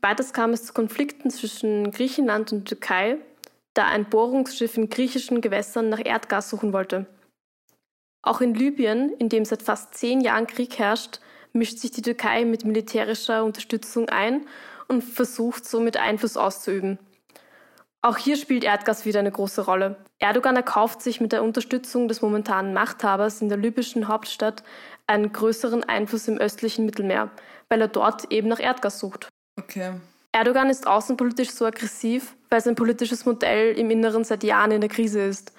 Weiters 0.00 0.32
kam 0.32 0.52
es 0.52 0.64
zu 0.64 0.72
Konflikten 0.72 1.30
zwischen 1.30 1.90
Griechenland 1.90 2.52
und 2.52 2.66
Türkei, 2.66 3.18
da 3.74 3.86
ein 3.86 4.08
Bohrungsschiff 4.08 4.76
in 4.76 4.90
griechischen 4.90 5.40
Gewässern 5.40 5.88
nach 5.88 6.04
Erdgas 6.04 6.50
suchen 6.50 6.72
wollte. 6.72 7.06
Auch 8.22 8.40
in 8.40 8.54
Libyen, 8.54 9.10
in 9.18 9.28
dem 9.28 9.44
seit 9.44 9.62
fast 9.62 9.94
zehn 9.94 10.20
Jahren 10.20 10.46
Krieg 10.46 10.78
herrscht, 10.78 11.20
mischt 11.52 11.78
sich 11.78 11.90
die 11.90 12.02
Türkei 12.02 12.44
mit 12.44 12.64
militärischer 12.64 13.44
Unterstützung 13.44 14.08
ein 14.08 14.46
und 14.86 15.02
versucht 15.02 15.64
somit 15.64 15.96
Einfluss 15.96 16.36
auszuüben. 16.36 16.98
Auch 18.00 18.16
hier 18.16 18.36
spielt 18.36 18.62
Erdgas 18.62 19.04
wieder 19.04 19.18
eine 19.18 19.32
große 19.32 19.64
Rolle. 19.64 19.96
Erdogan 20.20 20.54
erkauft 20.54 21.02
sich 21.02 21.20
mit 21.20 21.32
der 21.32 21.42
Unterstützung 21.42 22.06
des 22.06 22.22
momentanen 22.22 22.72
Machthabers 22.72 23.42
in 23.42 23.48
der 23.48 23.58
libyschen 23.58 24.06
Hauptstadt 24.06 24.62
einen 25.08 25.32
größeren 25.32 25.82
Einfluss 25.84 26.28
im 26.28 26.38
östlichen 26.38 26.86
Mittelmeer, 26.86 27.30
weil 27.68 27.80
er 27.80 27.88
dort 27.88 28.30
eben 28.30 28.48
nach 28.48 28.60
Erdgas 28.60 29.00
sucht. 29.00 29.27
Okay. 29.58 29.92
Erdogan 30.32 30.70
ist 30.70 30.86
außenpolitisch 30.86 31.50
so 31.50 31.66
aggressiv, 31.66 32.36
weil 32.48 32.60
sein 32.60 32.74
politisches 32.74 33.24
Modell 33.24 33.76
im 33.76 33.90
Inneren 33.90 34.24
seit 34.24 34.44
Jahren 34.44 34.70
in 34.70 34.80
der 34.80 34.90
Krise 34.90 35.20
ist. 35.20 35.52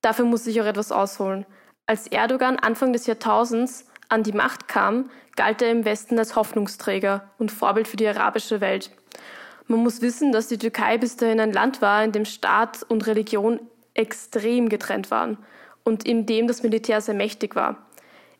Dafür 0.00 0.24
muss 0.24 0.46
ich 0.46 0.60
auch 0.60 0.66
etwas 0.66 0.92
ausholen. 0.92 1.46
Als 1.86 2.06
Erdogan 2.06 2.58
Anfang 2.58 2.92
des 2.92 3.06
Jahrtausends 3.06 3.86
an 4.08 4.22
die 4.22 4.32
Macht 4.32 4.68
kam, 4.68 5.10
galt 5.36 5.62
er 5.62 5.70
im 5.70 5.84
Westen 5.84 6.18
als 6.18 6.36
Hoffnungsträger 6.36 7.30
und 7.38 7.52
Vorbild 7.52 7.88
für 7.88 7.96
die 7.96 8.08
arabische 8.08 8.60
Welt. 8.60 8.90
Man 9.66 9.80
muss 9.80 10.02
wissen, 10.02 10.32
dass 10.32 10.48
die 10.48 10.58
Türkei 10.58 10.98
bis 10.98 11.16
dahin 11.16 11.40
ein 11.40 11.52
Land 11.52 11.80
war, 11.80 12.04
in 12.04 12.12
dem 12.12 12.24
Staat 12.24 12.82
und 12.82 13.06
Religion 13.06 13.60
extrem 13.94 14.68
getrennt 14.68 15.10
waren 15.10 15.38
und 15.84 16.04
in 16.04 16.26
dem 16.26 16.48
das 16.48 16.62
Militär 16.62 17.00
sehr 17.00 17.14
mächtig 17.14 17.54
war. 17.54 17.86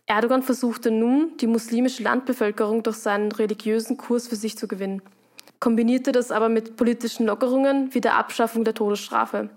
Erdogan 0.06 0.42
versuchte 0.42 0.90
nun, 0.90 1.34
die 1.40 1.46
muslimische 1.46 2.02
Landbevölkerung 2.02 2.82
durch 2.82 2.96
seinen 2.96 3.32
religiösen 3.32 3.96
Kurs 3.96 4.28
für 4.28 4.36
sich 4.36 4.58
zu 4.58 4.68
gewinnen, 4.68 5.00
kombinierte 5.60 6.12
das 6.12 6.30
aber 6.30 6.50
mit 6.50 6.76
politischen 6.76 7.24
Lockerungen 7.24 7.94
wie 7.94 8.02
der 8.02 8.16
Abschaffung 8.16 8.64
der 8.64 8.74
Todesstrafe. 8.74 9.48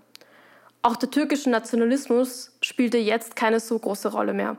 Auch 0.80 0.96
der 0.96 1.10
türkische 1.10 1.50
Nationalismus 1.50 2.52
spielte 2.62 2.96
jetzt 2.96 3.36
keine 3.36 3.60
so 3.60 3.78
große 3.78 4.08
Rolle 4.08 4.32
mehr. 4.32 4.56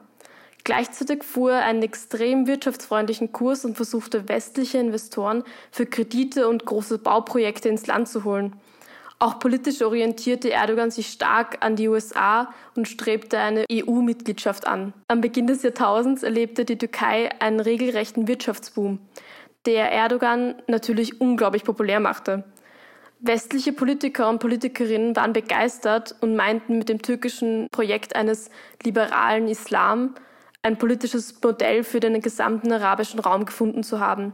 Gleichzeitig 0.64 1.24
fuhr 1.24 1.54
er 1.54 1.66
einen 1.66 1.82
extrem 1.82 2.46
wirtschaftsfreundlichen 2.46 3.32
Kurs 3.32 3.66
und 3.66 3.76
versuchte 3.76 4.30
westliche 4.30 4.78
Investoren 4.78 5.44
für 5.72 5.88
Kredite 5.88 6.48
und 6.48 6.66
große 6.66 7.00
Bauprojekte 7.00 7.70
ins 7.70 7.88
Land 7.88 8.10
zu 8.10 8.26
holen. 8.26 8.54
Auch 9.22 9.38
politisch 9.38 9.82
orientierte 9.82 10.50
Erdogan 10.52 10.92
sich 10.92 11.08
stark 11.08 11.58
an 11.60 11.76
die 11.76 11.90
USA 11.90 12.54
und 12.76 12.88
strebte 12.88 13.38
eine 13.38 13.66
EU-Mitgliedschaft 13.70 14.66
an. 14.66 14.94
Am 15.10 15.20
Beginn 15.20 15.46
des 15.46 15.62
Jahrtausends 15.62 16.24
erlebte 16.24 16.64
die 16.64 16.78
Türkei 16.78 17.30
einen 17.42 17.60
regelrechten 17.60 18.30
Wirtschaftsboom, 18.30 19.00
der 19.66 19.92
Erdogan 19.92 20.56
natürlich 20.68 21.20
unglaublich 21.20 21.66
populär 21.66 22.00
machte. 22.00 22.46
Westliche 23.20 23.74
Politiker 23.74 24.30
und 24.30 24.40
Politikerinnen 24.40 25.14
waren 25.18 25.34
begeistert 25.34 26.16
und 26.22 26.38
meinten 26.38 26.78
mit 26.78 26.88
dem 26.88 27.02
türkischen 27.02 27.68
Projekt 27.72 28.16
eines 28.16 28.50
liberalen 28.86 29.50
Islam 29.50 30.16
ein 30.62 30.78
politisches 30.78 31.42
Modell 31.44 31.84
für 31.84 32.00
den 32.00 32.22
gesamten 32.22 32.72
arabischen 32.72 33.20
Raum 33.20 33.44
gefunden 33.44 33.84
zu 33.84 34.00
haben. 34.00 34.32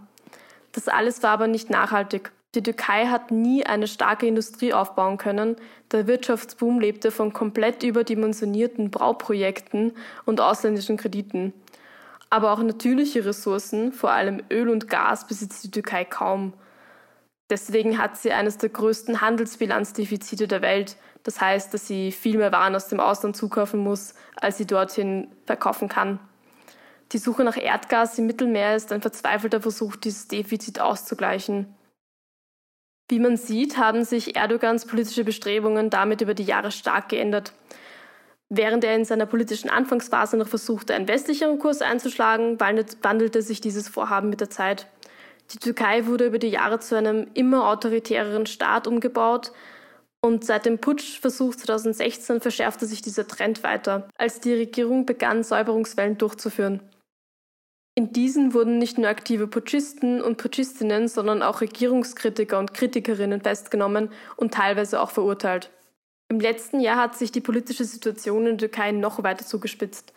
Das 0.74 0.88
alles 0.88 1.24
war 1.24 1.32
aber 1.32 1.48
nicht 1.48 1.72
nachhaltig. 1.72 2.32
Die 2.56 2.64
Türkei 2.64 3.08
hat 3.08 3.32
nie 3.32 3.66
eine 3.66 3.86
starke 3.86 4.26
Industrie 4.26 4.74
aufbauen 4.74 5.18
können. 5.18 5.58
Der 5.92 6.08
Wirtschaftsboom 6.08 6.80
lebte 6.80 7.12
von 7.12 7.34
komplett 7.34 7.84
überdimensionierten 7.84 8.92
Bauprojekten 8.92 9.92
und 10.24 10.40
ausländischen 10.40 10.96
Krediten. 10.96 11.54
Aber 12.30 12.54
auch 12.54 12.64
natürliche 12.64 13.26
Ressourcen, 13.26 13.92
vor 13.92 14.12
allem 14.12 14.42
Öl 14.50 14.70
und 14.70 14.90
Gas, 14.90 15.28
besitzt 15.28 15.66
die 15.66 15.72
Türkei 15.72 16.06
kaum. 16.06 16.54
Deswegen 17.50 17.98
hat 17.98 18.16
sie 18.18 18.32
eines 18.32 18.58
der 18.58 18.70
größten 18.70 19.20
Handelsbilanzdefizite 19.20 20.48
der 20.48 20.62
Welt. 20.62 20.96
Das 21.24 21.42
heißt, 21.42 21.74
dass 21.74 21.88
sie 21.88 22.14
viel 22.14 22.38
mehr 22.38 22.54
Waren 22.54 22.76
aus 22.76 22.88
dem 22.88 23.02
Ausland 23.02 23.36
zukaufen 23.36 23.82
muss, 23.82 24.16
als 24.38 24.58
sie 24.58 24.66
dorthin 24.66 25.28
verkaufen 25.46 25.90
kann. 25.90 26.20
Die 27.12 27.18
Suche 27.18 27.44
nach 27.44 27.58
Erdgas 27.58 28.18
im 28.18 28.28
Mittelmeer 28.28 28.76
ist 28.76 28.94
ein 28.94 29.02
verzweifelter 29.02 29.62
Versuch, 29.62 29.98
dieses 29.98 30.28
Defizit 30.28 30.80
auszugleichen. 30.80 31.76
Wie 33.08 33.20
man 33.20 33.38
sieht, 33.38 33.78
haben 33.78 34.04
sich 34.04 34.36
Erdogans 34.36 34.86
politische 34.86 35.24
Bestrebungen 35.24 35.90
damit 35.90 36.22
über 36.22 36.34
die 36.34 36.44
Jahre 36.44 36.72
stark 36.72 37.10
geändert. 37.10 37.54
Während 38.50 38.84
er 38.84 38.96
in 38.96 39.06
seiner 39.06 39.26
politischen 39.26 39.70
Anfangsphase 39.70 40.38
noch 40.38 40.48
versuchte, 40.48 40.94
einen 40.94 41.08
westlicheren 41.08 41.60
Kurs 41.60 41.82
einzuschlagen, 41.82 42.60
wandelte 42.60 43.42
sich 43.42 43.62
dieses 43.62 43.90
Vorhaben 43.90 44.30
mit 44.30 44.42
der 44.42 44.50
Zeit. 44.50 44.88
Die 45.52 45.58
Türkei 45.58 46.08
wurde 46.08 46.26
über 46.26 46.40
die 46.40 46.50
Jahre 46.50 46.80
zu 46.80 46.98
einem 46.98 47.28
immer 47.34 47.68
autoritäreren 47.70 48.48
Staat 48.48 48.88
umgebaut 48.88 49.52
und 50.22 50.44
seit 50.44 50.66
dem 50.66 50.80
Putschversuch 50.80 51.56
2016 51.56 52.42
verschärfte 52.42 52.88
sich 52.88 53.04
dieser 53.04 53.28
Trend 53.28 53.62
weiter, 53.62 54.10
als 54.18 54.40
die 54.40 54.54
Regierung 54.54 55.06
begann, 55.06 55.44
Säuberungswellen 55.44 56.18
durchzuführen. 56.18 56.82
In 57.98 58.12
diesen 58.12 58.54
wurden 58.54 58.78
nicht 58.78 58.98
nur 58.98 59.08
aktive 59.08 59.48
Putschisten 59.48 60.22
und 60.22 60.36
Putschistinnen, 60.36 61.08
sondern 61.08 61.42
auch 61.42 61.62
Regierungskritiker 61.62 62.60
und 62.60 62.74
Kritikerinnen 62.74 63.40
festgenommen 63.40 64.10
und 64.36 64.54
teilweise 64.54 65.00
auch 65.00 65.12
verurteilt. 65.12 65.70
Im 66.28 66.42
letzten 66.42 66.82
Jahr 66.82 66.98
hat 66.98 67.16
sich 67.16 67.32
die 67.32 67.40
politische 67.40 67.86
Situation 67.86 68.48
in 68.48 68.58
der 68.58 68.70
Türkei 68.70 68.92
noch 68.92 69.24
weiter 69.24 69.46
zugespitzt. 69.46 70.12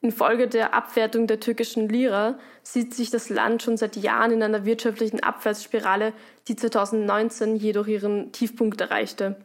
Infolge 0.00 0.48
der 0.48 0.74
Abwertung 0.74 1.28
der 1.28 1.38
türkischen 1.38 1.88
Lira 1.88 2.38
sieht 2.64 2.94
sich 2.94 3.10
das 3.10 3.28
Land 3.28 3.62
schon 3.62 3.76
seit 3.76 3.96
Jahren 3.96 4.32
in 4.32 4.42
einer 4.42 4.64
wirtschaftlichen 4.64 5.22
Abwärtsspirale, 5.22 6.14
die 6.48 6.56
2019 6.56 7.54
jedoch 7.54 7.86
ihren 7.86 8.32
Tiefpunkt 8.32 8.80
erreichte. 8.80 9.36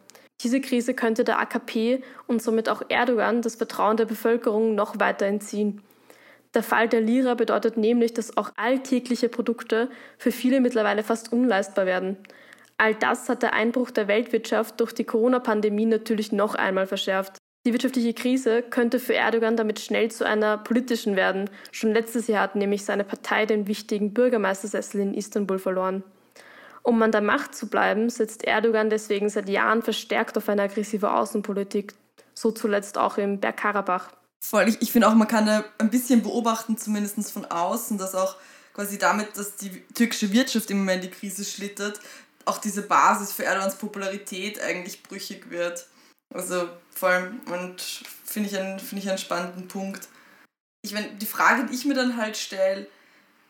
Diese 0.42 0.60
Krise 0.60 0.96
könnte 0.96 1.24
der 1.24 1.40
AKP 1.40 2.02
und 2.26 2.42
somit 2.42 2.70
auch 2.70 2.82
Erdogan 2.90 3.42
das 3.42 3.56
Vertrauen 3.56 3.98
der 3.98 4.06
Bevölkerung 4.06 4.74
noch 4.74 5.00
weiter 5.00 5.26
entziehen. 5.26 5.82
Der 6.56 6.64
Fall 6.64 6.88
der 6.88 7.02
Lira 7.02 7.34
bedeutet 7.34 7.76
nämlich, 7.76 8.14
dass 8.14 8.38
auch 8.38 8.50
alltägliche 8.56 9.28
Produkte 9.28 9.90
für 10.18 10.32
viele 10.32 10.62
mittlerweile 10.62 11.04
fast 11.04 11.34
unleistbar 11.34 11.86
werden. 11.86 12.16
All 12.78 12.96
das 12.96 13.28
hat 13.28 13.44
der 13.44 13.54
Einbruch 13.54 13.92
der 13.92 14.08
Weltwirtschaft 14.08 14.80
durch 14.80 14.94
die 14.94 15.04
Corona-Pandemie 15.04 15.86
natürlich 15.86 16.32
noch 16.32 16.56
einmal 16.56 16.88
verschärft. 16.88 17.38
Die 17.66 17.74
wirtschaftliche 17.74 18.14
Krise 18.14 18.62
könnte 18.62 19.00
für 19.00 19.16
Erdogan 19.16 19.58
damit 19.58 19.80
schnell 19.80 20.12
zu 20.12 20.26
einer 20.26 20.58
politischen 20.58 21.18
werden. 21.18 21.50
Schon 21.72 21.92
letztes 21.92 22.28
Jahr 22.28 22.44
hat 22.44 22.56
nämlich 22.56 22.86
seine 22.86 23.04
Partei 23.04 23.46
den 23.46 23.68
wichtigen 23.68 24.14
Bürgermeistersessel 24.14 25.02
in 25.02 25.14
Istanbul 25.14 25.60
verloren. 25.60 26.04
Um 26.84 27.02
an 27.02 27.12
der 27.12 27.22
Macht 27.22 27.56
zu 27.56 27.68
bleiben, 27.68 28.10
setzt 28.10 28.46
Erdogan 28.46 28.90
deswegen 28.90 29.28
seit 29.28 29.50
Jahren 29.50 29.82
verstärkt 29.82 30.38
auf 30.38 30.48
eine 30.48 30.62
aggressive 30.62 31.12
Außenpolitik, 31.12 31.94
so 32.34 32.52
zuletzt 32.52 32.98
auch 32.98 33.18
im 33.18 33.40
Bergkarabach. 33.40 34.12
Voll. 34.44 34.70
Ich, 34.70 34.82
ich 34.82 34.92
finde 34.92 35.08
auch, 35.08 35.16
man 35.16 35.28
kann 35.28 35.46
da 35.46 35.64
ein 35.78 35.90
bisschen 35.90 36.22
beobachten, 36.22 36.78
zumindest 36.78 37.32
von 37.32 37.46
außen, 37.46 37.98
dass 37.98 38.16
auch 38.16 38.36
quasi 38.74 38.98
damit, 38.98 39.38
dass 39.38 39.56
die 39.56 39.82
türkische 39.94 40.32
Wirtschaft 40.32 40.70
im 40.70 40.80
Moment 40.80 41.04
die 41.04 41.10
Krise 41.10 41.46
schlittert, 41.46 42.00
auch 42.46 42.60
diese 42.60 42.84
Basis 42.84 43.32
für 43.32 43.44
Erdogans 43.44 43.76
Popularität 43.76 44.62
eigentlich 44.62 45.02
brüchig 45.02 45.50
wird. 45.50 45.88
Also 46.34 46.70
vor 46.92 47.10
allem, 47.10 47.40
und 47.52 47.82
finde 48.24 48.50
ich, 48.50 48.58
einen, 48.58 48.80
find 48.80 49.02
ich 49.02 49.10
einen 49.10 49.18
spannenden 49.18 49.68
Punkt. 49.68 50.08
Ich 50.82 50.94
meine, 50.94 51.10
die 51.16 51.26
Frage, 51.26 51.66
die 51.66 51.74
ich 51.74 51.86
mir 51.86 51.94
dann 51.96 52.18
halt 52.18 52.38
stelle, 52.38 52.88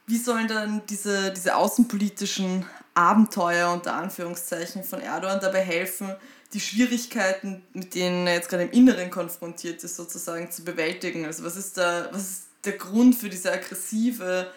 wie 0.07 0.17
sollen 0.17 0.47
dann 0.47 0.85
diese, 0.87 1.31
diese 1.33 1.55
außenpolitischen 1.55 2.65
Abenteuer 2.93 3.73
unter 3.73 3.95
Anführungszeichen 3.95 4.83
von 4.83 5.01
Erdogan 5.01 5.39
dabei 5.41 5.61
helfen, 5.61 6.15
die 6.53 6.59
Schwierigkeiten, 6.59 7.63
mit 7.73 7.95
denen 7.95 8.27
er 8.27 8.35
jetzt 8.35 8.49
gerade 8.49 8.63
im 8.63 8.71
Inneren 8.71 9.09
konfrontiert 9.09 9.83
ist, 9.83 9.95
sozusagen 9.95 10.51
zu 10.51 10.63
bewältigen. 10.63 11.25
Also 11.25 11.43
was 11.43 11.57
ist, 11.57 11.77
da, 11.77 12.09
was 12.11 12.21
ist 12.21 12.47
der 12.63 12.73
Grund 12.73 13.15
für 13.15 13.29
diese 13.29 13.51
aggressive 13.51 14.51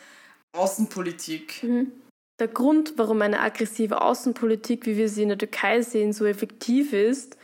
Außenpolitik? 0.53 1.63
Mhm. 1.63 1.93
Der 2.39 2.49
Grund, 2.49 2.95
warum 2.97 3.21
eine 3.23 3.41
aggressive 3.41 4.01
Außenpolitik, 4.01 4.87
wie 4.87 4.97
wir 4.97 5.09
sie 5.09 5.23
in 5.23 5.29
der 5.29 5.39
Türkei 5.39 5.83
sehen, 5.83 6.13
so 6.13 6.25
effektiv 6.25 6.93
ist, 6.93 7.37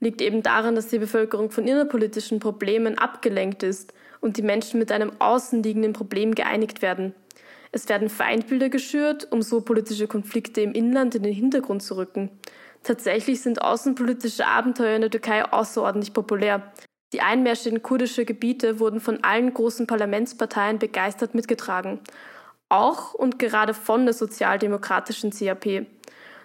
liegt 0.00 0.22
eben 0.22 0.42
daran, 0.42 0.74
dass 0.74 0.88
die 0.88 0.98
Bevölkerung 0.98 1.50
von 1.50 1.66
innerpolitischen 1.66 2.40
Problemen 2.40 2.96
abgelenkt 2.96 3.62
ist 3.62 3.92
und 4.20 4.38
die 4.38 4.42
Menschen 4.42 4.78
mit 4.78 4.90
einem 4.90 5.12
außenliegenden 5.18 5.92
Problem 5.92 6.34
geeinigt 6.34 6.80
werden. 6.80 7.14
Es 7.72 7.88
werden 7.88 8.08
Feindbilder 8.08 8.70
geschürt, 8.70 9.28
um 9.30 9.42
so 9.42 9.60
politische 9.60 10.06
Konflikte 10.06 10.62
im 10.62 10.72
Inland 10.72 11.14
in 11.14 11.22
den 11.22 11.34
Hintergrund 11.34 11.82
zu 11.82 11.96
rücken. 11.96 12.30
Tatsächlich 12.82 13.42
sind 13.42 13.60
außenpolitische 13.60 14.46
Abenteuer 14.46 14.94
in 14.94 15.02
der 15.02 15.10
Türkei 15.10 15.44
außerordentlich 15.44 16.12
populär. 16.12 16.72
Die 17.12 17.20
Einmärsche 17.20 17.70
in 17.70 17.82
kurdische 17.82 18.24
Gebiete 18.24 18.80
wurden 18.80 19.00
von 19.00 19.24
allen 19.24 19.52
großen 19.54 19.86
Parlamentsparteien 19.86 20.78
begeistert 20.78 21.34
mitgetragen. 21.34 22.00
Auch 22.68 23.14
und 23.14 23.38
gerade 23.38 23.72
von 23.72 24.04
der 24.04 24.14
sozialdemokratischen 24.14 25.30
CAP. 25.30 25.86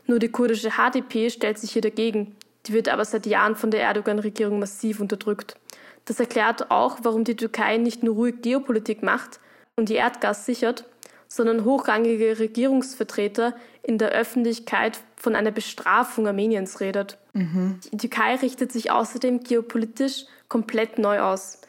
Nur 0.06 0.20
die 0.20 0.30
kurdische 0.30 0.72
HDP 0.72 1.30
stellt 1.30 1.60
sich 1.60 1.72
hier 1.72 1.82
dagegen. 1.82 2.36
Die 2.66 2.74
wird 2.74 2.88
aber 2.88 3.04
seit 3.04 3.26
Jahren 3.26 3.56
von 3.56 3.72
der 3.72 3.82
Erdogan-Regierung 3.82 4.60
massiv 4.60 5.02
unterdrückt. 5.02 5.58
Das 6.06 6.20
erklärt 6.20 6.72
auch, 6.72 7.00
warum 7.04 7.24
die 7.24 7.36
Türkei 7.36 7.78
nicht 7.78 8.04
nur 8.04 8.16
ruhig 8.16 8.42
Geopolitik 8.42 9.04
macht 9.04 9.40
und 9.76 9.90
ihr 9.90 9.98
Erdgas 9.98 10.46
sichert, 10.46 10.86
sondern 11.34 11.66
hochrangige 11.66 12.38
Regierungsvertreter 12.38 13.56
in 13.82 13.98
der 13.98 14.10
Öffentlichkeit 14.10 15.00
von 15.16 15.36
einer 15.36 15.50
Bestrafung 15.50 16.28
Armeniens 16.28 16.80
redet. 16.80 17.18
Mhm. 17.34 17.80
Die 17.92 17.98
Türkei 17.98 18.36
richtet 18.36 18.72
sich 18.72 18.92
außerdem 18.92 19.40
geopolitisch 19.40 20.26
komplett 20.48 21.00
neu 21.00 21.22
aus. 21.22 21.60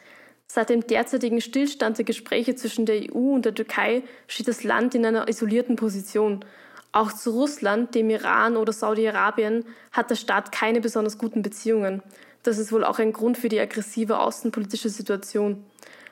Seit 0.47 0.69
dem 0.69 0.87
derzeitigen 0.87 1.41
Stillstand 1.41 1.97
der 1.97 2.05
Gespräche 2.05 2.55
zwischen 2.57 2.85
der 2.85 2.97
EU 2.97 3.33
und 3.37 3.47
der 3.47 3.55
Türkei 3.55 4.03
steht 4.29 4.49
das 4.49 4.65
Land 4.65 4.95
in 4.95 5.07
einer 5.07 5.29
isolierten 5.29 5.77
Position. 5.77 6.45
Auch 6.93 7.11
zu 7.11 7.31
Russland, 7.31 7.95
dem 7.95 8.11
Iran 8.11 8.59
oder 8.59 8.75
Saudi-Arabien 8.75 9.65
hat 9.93 10.11
der 10.11 10.17
Staat 10.17 10.53
keine 10.53 10.83
besonders 10.83 11.17
guten 11.17 11.41
Beziehungen. 11.41 12.03
Das 12.43 12.59
ist 12.59 12.71
wohl 12.71 12.85
auch 12.85 12.99
ein 12.99 13.15
Grund 13.15 13.39
für 13.39 13.49
die 13.49 13.61
aggressive 13.61 14.19
außenpolitische 14.19 14.91
Situation. 14.91 15.65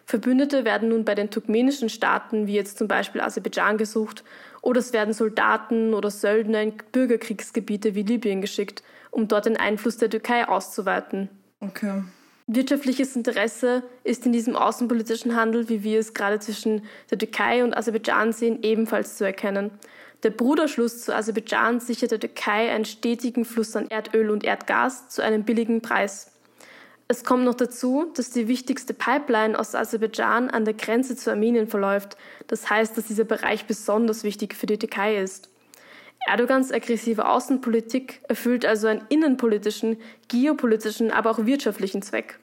Verbündete 0.04 0.64
werden 0.64 0.88
nun 0.88 1.04
bei 1.04 1.14
den 1.14 1.30
turkmenischen 1.30 1.88
Staaten, 1.88 2.46
wie 2.46 2.54
jetzt 2.54 2.78
zum 2.78 2.88
Beispiel 2.88 3.20
Aserbaidschan, 3.20 3.78
gesucht, 3.78 4.24
oder 4.60 4.78
es 4.80 4.92
werden 4.92 5.14
Soldaten 5.14 5.94
oder 5.94 6.10
Söldner 6.10 6.62
in 6.62 6.74
Bürgerkriegsgebiete 6.92 7.94
wie 7.94 8.02
Libyen 8.02 8.40
geschickt, 8.40 8.82
um 9.10 9.28
dort 9.28 9.46
den 9.46 9.56
Einfluss 9.56 9.96
der 9.96 10.10
Türkei 10.10 10.48
auszuweiten. 10.48 11.28
Okay. 11.60 12.02
Wirtschaftliches 12.46 13.14
Interesse 13.14 13.82
ist 14.04 14.26
in 14.26 14.32
diesem 14.32 14.56
außenpolitischen 14.56 15.36
Handel, 15.36 15.68
wie 15.68 15.84
wir 15.84 16.00
es 16.00 16.12
gerade 16.12 16.40
zwischen 16.40 16.82
der 17.10 17.18
Türkei 17.18 17.62
und 17.62 17.76
Aserbaidschan 17.76 18.32
sehen, 18.32 18.58
ebenfalls 18.62 19.16
zu 19.16 19.24
erkennen. 19.24 19.70
Der 20.22 20.30
Bruderschluss 20.30 21.02
zu 21.02 21.14
Aserbaidschan 21.14 21.80
sichert 21.80 22.10
der 22.10 22.20
Türkei 22.20 22.70
einen 22.70 22.84
stetigen 22.84 23.44
Fluss 23.44 23.74
an 23.76 23.88
Erdöl 23.88 24.30
und 24.30 24.44
Erdgas 24.44 25.08
zu 25.08 25.22
einem 25.22 25.44
billigen 25.44 25.82
Preis. 25.82 26.31
Es 27.12 27.24
kommt 27.24 27.44
noch 27.44 27.56
dazu, 27.56 28.10
dass 28.16 28.30
die 28.30 28.48
wichtigste 28.48 28.94
Pipeline 28.94 29.58
aus 29.58 29.74
Aserbaidschan 29.74 30.48
an 30.48 30.64
der 30.64 30.72
Grenze 30.72 31.14
zu 31.14 31.30
Armenien 31.30 31.68
verläuft. 31.68 32.16
Das 32.46 32.70
heißt, 32.70 32.96
dass 32.96 33.04
dieser 33.04 33.24
Bereich 33.24 33.66
besonders 33.66 34.24
wichtig 34.24 34.54
für 34.54 34.64
die 34.64 34.78
Türkei 34.78 35.18
ist. 35.18 35.50
Erdogans 36.26 36.72
aggressive 36.72 37.28
Außenpolitik 37.28 38.22
erfüllt 38.30 38.64
also 38.64 38.86
einen 38.86 39.04
innenpolitischen, 39.10 39.98
geopolitischen, 40.28 41.10
aber 41.10 41.32
auch 41.32 41.44
wirtschaftlichen 41.44 42.00
Zweck. 42.00 42.38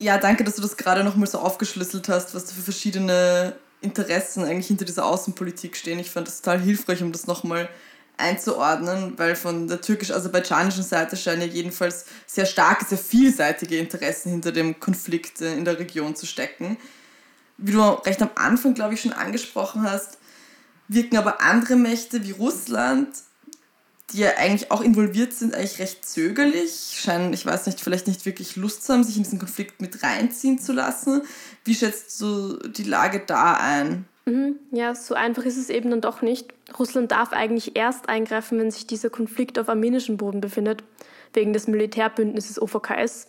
Ja, 0.00 0.16
danke, 0.16 0.42
dass 0.42 0.56
du 0.56 0.62
das 0.62 0.78
gerade 0.78 1.04
nochmal 1.04 1.26
so 1.26 1.36
aufgeschlüsselt 1.36 2.08
hast, 2.08 2.34
was 2.34 2.46
da 2.46 2.54
für 2.54 2.62
verschiedene 2.62 3.54
Interessen 3.82 4.44
eigentlich 4.44 4.68
hinter 4.68 4.86
dieser 4.86 5.04
Außenpolitik 5.04 5.76
stehen. 5.76 5.98
Ich 5.98 6.10
fand 6.10 6.28
das 6.28 6.40
total 6.40 6.60
hilfreich, 6.60 7.02
um 7.02 7.12
das 7.12 7.26
nochmal 7.26 7.68
einzuordnen, 8.16 9.14
weil 9.16 9.34
von 9.36 9.66
der 9.66 9.80
türkisch-aserbaidschanischen 9.80 10.84
Seite 10.84 11.16
scheinen 11.16 11.42
ja 11.42 11.48
jedenfalls 11.48 12.06
sehr 12.26 12.46
starke, 12.46 12.84
sehr 12.84 12.98
vielseitige 12.98 13.76
Interessen 13.76 14.30
hinter 14.30 14.52
dem 14.52 14.78
Konflikt 14.78 15.40
äh, 15.40 15.54
in 15.54 15.64
der 15.64 15.78
Region 15.78 16.14
zu 16.14 16.26
stecken. 16.26 16.76
Wie 17.56 17.72
du 17.72 17.82
recht 17.82 18.22
am 18.22 18.30
Anfang, 18.34 18.74
glaube 18.74 18.94
ich, 18.94 19.00
schon 19.00 19.12
angesprochen 19.12 19.82
hast, 19.82 20.18
wirken 20.88 21.16
aber 21.16 21.40
andere 21.40 21.76
Mächte 21.76 22.24
wie 22.24 22.32
Russland, 22.32 23.08
die 24.12 24.18
ja 24.18 24.36
eigentlich 24.36 24.70
auch 24.70 24.80
involviert 24.80 25.32
sind, 25.32 25.54
eigentlich 25.54 25.78
recht 25.78 26.04
zögerlich, 26.04 27.00
scheinen, 27.00 27.32
ich 27.32 27.46
weiß 27.46 27.66
nicht, 27.66 27.80
vielleicht 27.80 28.06
nicht 28.06 28.26
wirklich 28.26 28.56
Lust 28.56 28.84
zu 28.84 28.92
haben, 28.92 29.02
sich 29.02 29.16
in 29.16 29.22
diesen 29.22 29.38
Konflikt 29.38 29.80
mit 29.80 30.02
reinziehen 30.02 30.58
zu 30.58 30.72
lassen. 30.72 31.22
Wie 31.64 31.74
schätzt 31.74 32.20
du 32.20 32.58
die 32.68 32.84
Lage 32.84 33.22
da 33.26 33.54
ein? 33.54 34.06
Mhm. 34.26 34.58
Ja, 34.70 34.94
so 34.94 35.14
einfach 35.14 35.44
ist 35.44 35.58
es 35.58 35.70
eben 35.70 35.90
dann 35.90 36.00
doch 36.00 36.22
nicht. 36.22 36.52
Russland 36.78 37.12
darf 37.12 37.32
eigentlich 37.32 37.76
erst 37.76 38.08
eingreifen, 38.08 38.58
wenn 38.58 38.70
sich 38.70 38.86
dieser 38.86 39.10
Konflikt 39.10 39.58
auf 39.58 39.68
armenischem 39.68 40.16
Boden 40.16 40.40
befindet, 40.40 40.82
wegen 41.32 41.52
des 41.52 41.66
Militärbündnisses 41.66 42.60
OVKS. 42.60 43.28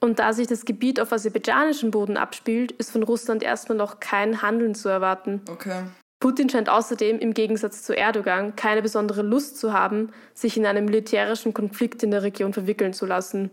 Und 0.00 0.18
da 0.18 0.32
sich 0.32 0.46
das 0.46 0.64
Gebiet 0.64 1.00
auf 1.00 1.12
aserbaidschanischem 1.12 1.90
Boden 1.90 2.16
abspielt, 2.16 2.72
ist 2.72 2.90
von 2.90 3.02
Russland 3.02 3.42
erstmal 3.42 3.76
noch 3.76 4.00
kein 4.00 4.42
Handeln 4.42 4.74
zu 4.74 4.88
erwarten. 4.88 5.42
Okay. 5.50 5.82
Putin 6.20 6.50
scheint 6.50 6.68
außerdem 6.68 7.18
im 7.18 7.32
Gegensatz 7.32 7.82
zu 7.82 7.96
Erdogan 7.96 8.54
keine 8.54 8.82
besondere 8.82 9.22
Lust 9.22 9.58
zu 9.58 9.72
haben, 9.72 10.10
sich 10.34 10.56
in 10.56 10.66
einen 10.66 10.84
militärischen 10.84 11.54
Konflikt 11.54 12.02
in 12.02 12.10
der 12.10 12.22
Region 12.22 12.52
verwickeln 12.52 12.92
zu 12.92 13.06
lassen. 13.06 13.50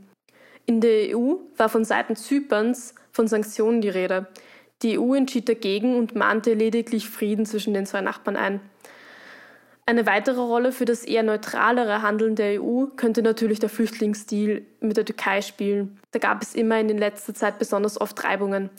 In 0.65 0.81
der 0.81 1.17
EU 1.17 1.35
war 1.55 1.69
von 1.69 1.85
Seiten 1.85 2.17
Zyperns 2.17 2.93
von 3.13 3.27
Sanktionen 3.27 3.79
die 3.79 3.89
Rede. 3.89 4.27
Die 4.83 4.99
EU 4.99 5.15
entschied 5.15 5.49
dagegen 5.49 5.97
und 5.97 6.15
mahnte 6.15 6.53
lediglich 6.53 7.09
Frieden 7.09 7.45
zwischen 7.45 7.73
den 7.73 7.85
zwei 7.85 8.01
Nachbarn 8.01 8.35
ein. 8.35 8.61
Eine 9.85 10.05
weitere 10.05 10.41
Rolle 10.41 10.73
für 10.73 10.83
das 10.83 11.05
eher 11.05 11.23
neutralere 11.23 12.01
Handeln 12.01 12.35
der 12.35 12.61
EU 12.61 12.87
könnte 12.97 13.21
natürlich 13.21 13.59
der 13.59 13.69
Flüchtlingsdeal 13.69 14.61
mit 14.81 14.97
der 14.97 15.05
Türkei 15.05 15.41
spielen. 15.41 15.97
Da 16.11 16.19
gab 16.19 16.41
es 16.41 16.55
immer 16.55 16.77
in 16.77 16.89
letzter 16.89 17.33
Zeit 17.33 17.57
besonders 17.57 17.99
oft 17.99 18.21
Reibungen. 18.23 18.69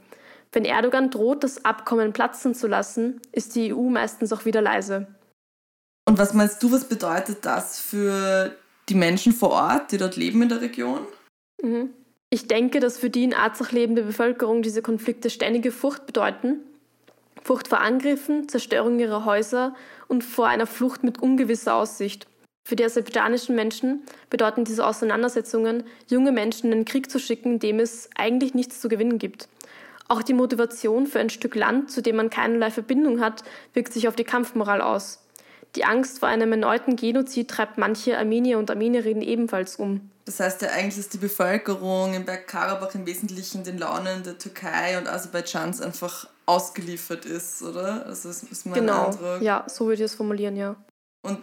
Wenn 0.52 0.66
Erdogan 0.66 1.10
droht, 1.10 1.44
das 1.44 1.64
Abkommen 1.64 2.12
platzen 2.12 2.54
zu 2.54 2.66
lassen, 2.66 3.20
ist 3.32 3.54
die 3.54 3.72
EU 3.72 3.88
meistens 3.88 4.32
auch 4.32 4.44
wieder 4.44 4.60
leise. 4.60 5.06
Und 6.06 6.18
was 6.18 6.34
meinst 6.34 6.62
du, 6.62 6.72
was 6.72 6.88
bedeutet 6.88 7.38
das 7.44 7.80
für 7.80 8.54
die 8.88 8.94
Menschen 8.94 9.32
vor 9.32 9.50
Ort, 9.50 9.92
die 9.92 9.98
dort 9.98 10.16
leben 10.16 10.42
in 10.42 10.48
der 10.48 10.60
Region? 10.60 11.06
Mhm. 11.62 11.90
Ich 12.30 12.46
denke, 12.46 12.80
dass 12.80 12.98
für 12.98 13.08
die 13.08 13.24
in 13.24 13.32
Arzach 13.32 13.72
lebende 13.72 14.02
Bevölkerung 14.02 14.60
diese 14.60 14.82
Konflikte 14.82 15.30
ständige 15.30 15.72
Furcht 15.72 16.04
bedeuten. 16.04 16.60
Furcht 17.42 17.68
vor 17.68 17.80
Angriffen, 17.80 18.48
Zerstörung 18.48 18.98
ihrer 18.98 19.24
Häuser 19.24 19.74
und 20.08 20.22
vor 20.22 20.46
einer 20.46 20.66
Flucht 20.66 21.04
mit 21.04 21.22
ungewisser 21.22 21.74
Aussicht. 21.74 22.26
Für 22.68 22.76
die 22.76 22.84
aserbaidschanischen 22.84 23.54
Menschen 23.54 24.02
bedeuten 24.28 24.64
diese 24.64 24.86
Auseinandersetzungen, 24.86 25.84
junge 26.08 26.32
Menschen 26.32 26.70
in 26.70 26.80
den 26.80 26.84
Krieg 26.84 27.10
zu 27.10 27.18
schicken, 27.18 27.60
dem 27.60 27.80
es 27.80 28.10
eigentlich 28.14 28.52
nichts 28.52 28.82
zu 28.82 28.90
gewinnen 28.90 29.18
gibt. 29.18 29.48
Auch 30.06 30.22
die 30.22 30.34
Motivation 30.34 31.06
für 31.06 31.20
ein 31.20 31.30
Stück 31.30 31.54
Land, 31.54 31.90
zu 31.90 32.02
dem 32.02 32.16
man 32.16 32.28
keinerlei 32.28 32.70
Verbindung 32.70 33.20
hat, 33.20 33.42
wirkt 33.72 33.94
sich 33.94 34.06
auf 34.06 34.16
die 34.16 34.24
Kampfmoral 34.24 34.82
aus. 34.82 35.26
Die 35.76 35.84
Angst 35.84 36.20
vor 36.20 36.28
einem 36.28 36.52
erneuten 36.52 36.96
Genozid 36.96 37.48
treibt 37.48 37.78
manche 37.78 38.18
Armenier 38.18 38.58
und 38.58 38.70
Armenierinnen 38.70 39.22
ebenfalls 39.22 39.76
um. 39.76 40.10
Das 40.24 40.40
heißt 40.40 40.62
ja 40.62 40.68
eigentlich, 40.68 40.96
dass 40.96 41.08
die 41.08 41.18
Bevölkerung 41.18 42.14
in 42.14 42.24
Bergkarabach 42.24 42.94
im 42.94 43.06
Wesentlichen 43.06 43.64
den 43.64 43.78
Launen 43.78 44.22
der 44.22 44.38
Türkei 44.38 44.98
und 44.98 45.08
Aserbaidschans 45.08 45.80
einfach 45.80 46.28
ausgeliefert 46.46 47.24
ist, 47.24 47.62
oder? 47.62 48.06
Also 48.06 48.28
das 48.28 48.42
ist 48.42 48.66
mein 48.66 48.80
genau. 48.80 49.06
Eindruck. 49.06 49.40
Ja, 49.40 49.64
so 49.68 49.86
würde 49.86 49.94
ich 49.94 50.00
es 50.10 50.14
formulieren, 50.14 50.56
ja. 50.56 50.76
Und 51.22 51.40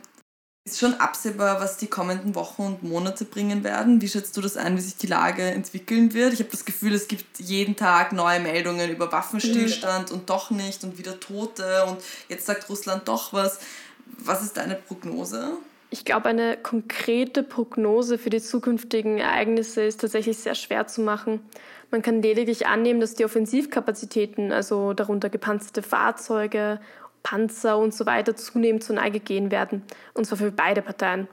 ist 0.67 0.79
schon 0.79 0.95
absehbar, 0.95 1.61
was 1.61 1.77
die 1.77 1.85
kommenden 1.85 2.33
Wochen 2.33 2.63
und 2.63 2.83
Monate 2.83 3.23
bringen 3.23 3.63
werden? 3.63 4.01
Wie 4.01 4.09
schätzt 4.09 4.35
du 4.35 4.41
das 4.41 4.57
ein, 4.57 4.75
wie 4.75 4.81
sich 4.81 4.97
die 4.97 5.05
Lage 5.05 5.43
entwickeln 5.43 6.13
wird? 6.15 6.33
Ich 6.33 6.39
habe 6.39 6.49
das 6.49 6.65
Gefühl, 6.65 6.95
es 6.95 7.07
gibt 7.07 7.39
jeden 7.39 7.75
Tag 7.75 8.13
neue 8.13 8.39
Meldungen 8.39 8.89
über 8.89 9.11
Waffenstillstand 9.11 10.09
mhm. 10.09 10.15
und 10.15 10.29
doch 10.31 10.49
nicht 10.49 10.83
und 10.83 10.97
wieder 10.97 11.19
Tote 11.19 11.85
und 11.85 12.01
jetzt 12.29 12.47
sagt 12.47 12.67
Russland 12.67 13.07
doch 13.07 13.31
was. 13.31 13.59
Was 14.05 14.43
ist 14.43 14.57
deine 14.57 14.75
Prognose? 14.75 15.57
Ich 15.89 16.03
glaube, 16.03 16.29
eine 16.29 16.57
konkrete 16.57 17.43
Prognose 17.43 18.17
für 18.17 18.29
die 18.29 18.41
zukünftigen 18.41 19.17
Ereignisse 19.17 19.83
ist 19.83 20.01
tatsächlich 20.01 20.37
sehr 20.37 20.55
schwer 20.55 20.87
zu 20.87 21.01
machen. 21.01 21.39
Man 21.91 22.01
kann 22.01 22.21
lediglich 22.21 22.67
annehmen, 22.67 22.99
dass 22.99 23.13
die 23.13 23.23
Offensivkapazitäten, 23.23 24.51
also 24.51 24.93
darunter 24.93 25.29
gepanzerte 25.29 25.83
Fahrzeuge, 25.83 26.79
Panzer 27.23 27.77
und 27.77 27.93
so 27.93 28.05
weiter, 28.05 28.35
zunehmend 28.35 28.83
zur 28.83 28.95
Neige 28.95 29.19
gehen 29.19 29.51
werden, 29.51 29.83
und 30.13 30.25
zwar 30.25 30.37
für 30.37 30.51
beide 30.51 30.81
Parteien. 30.81 31.27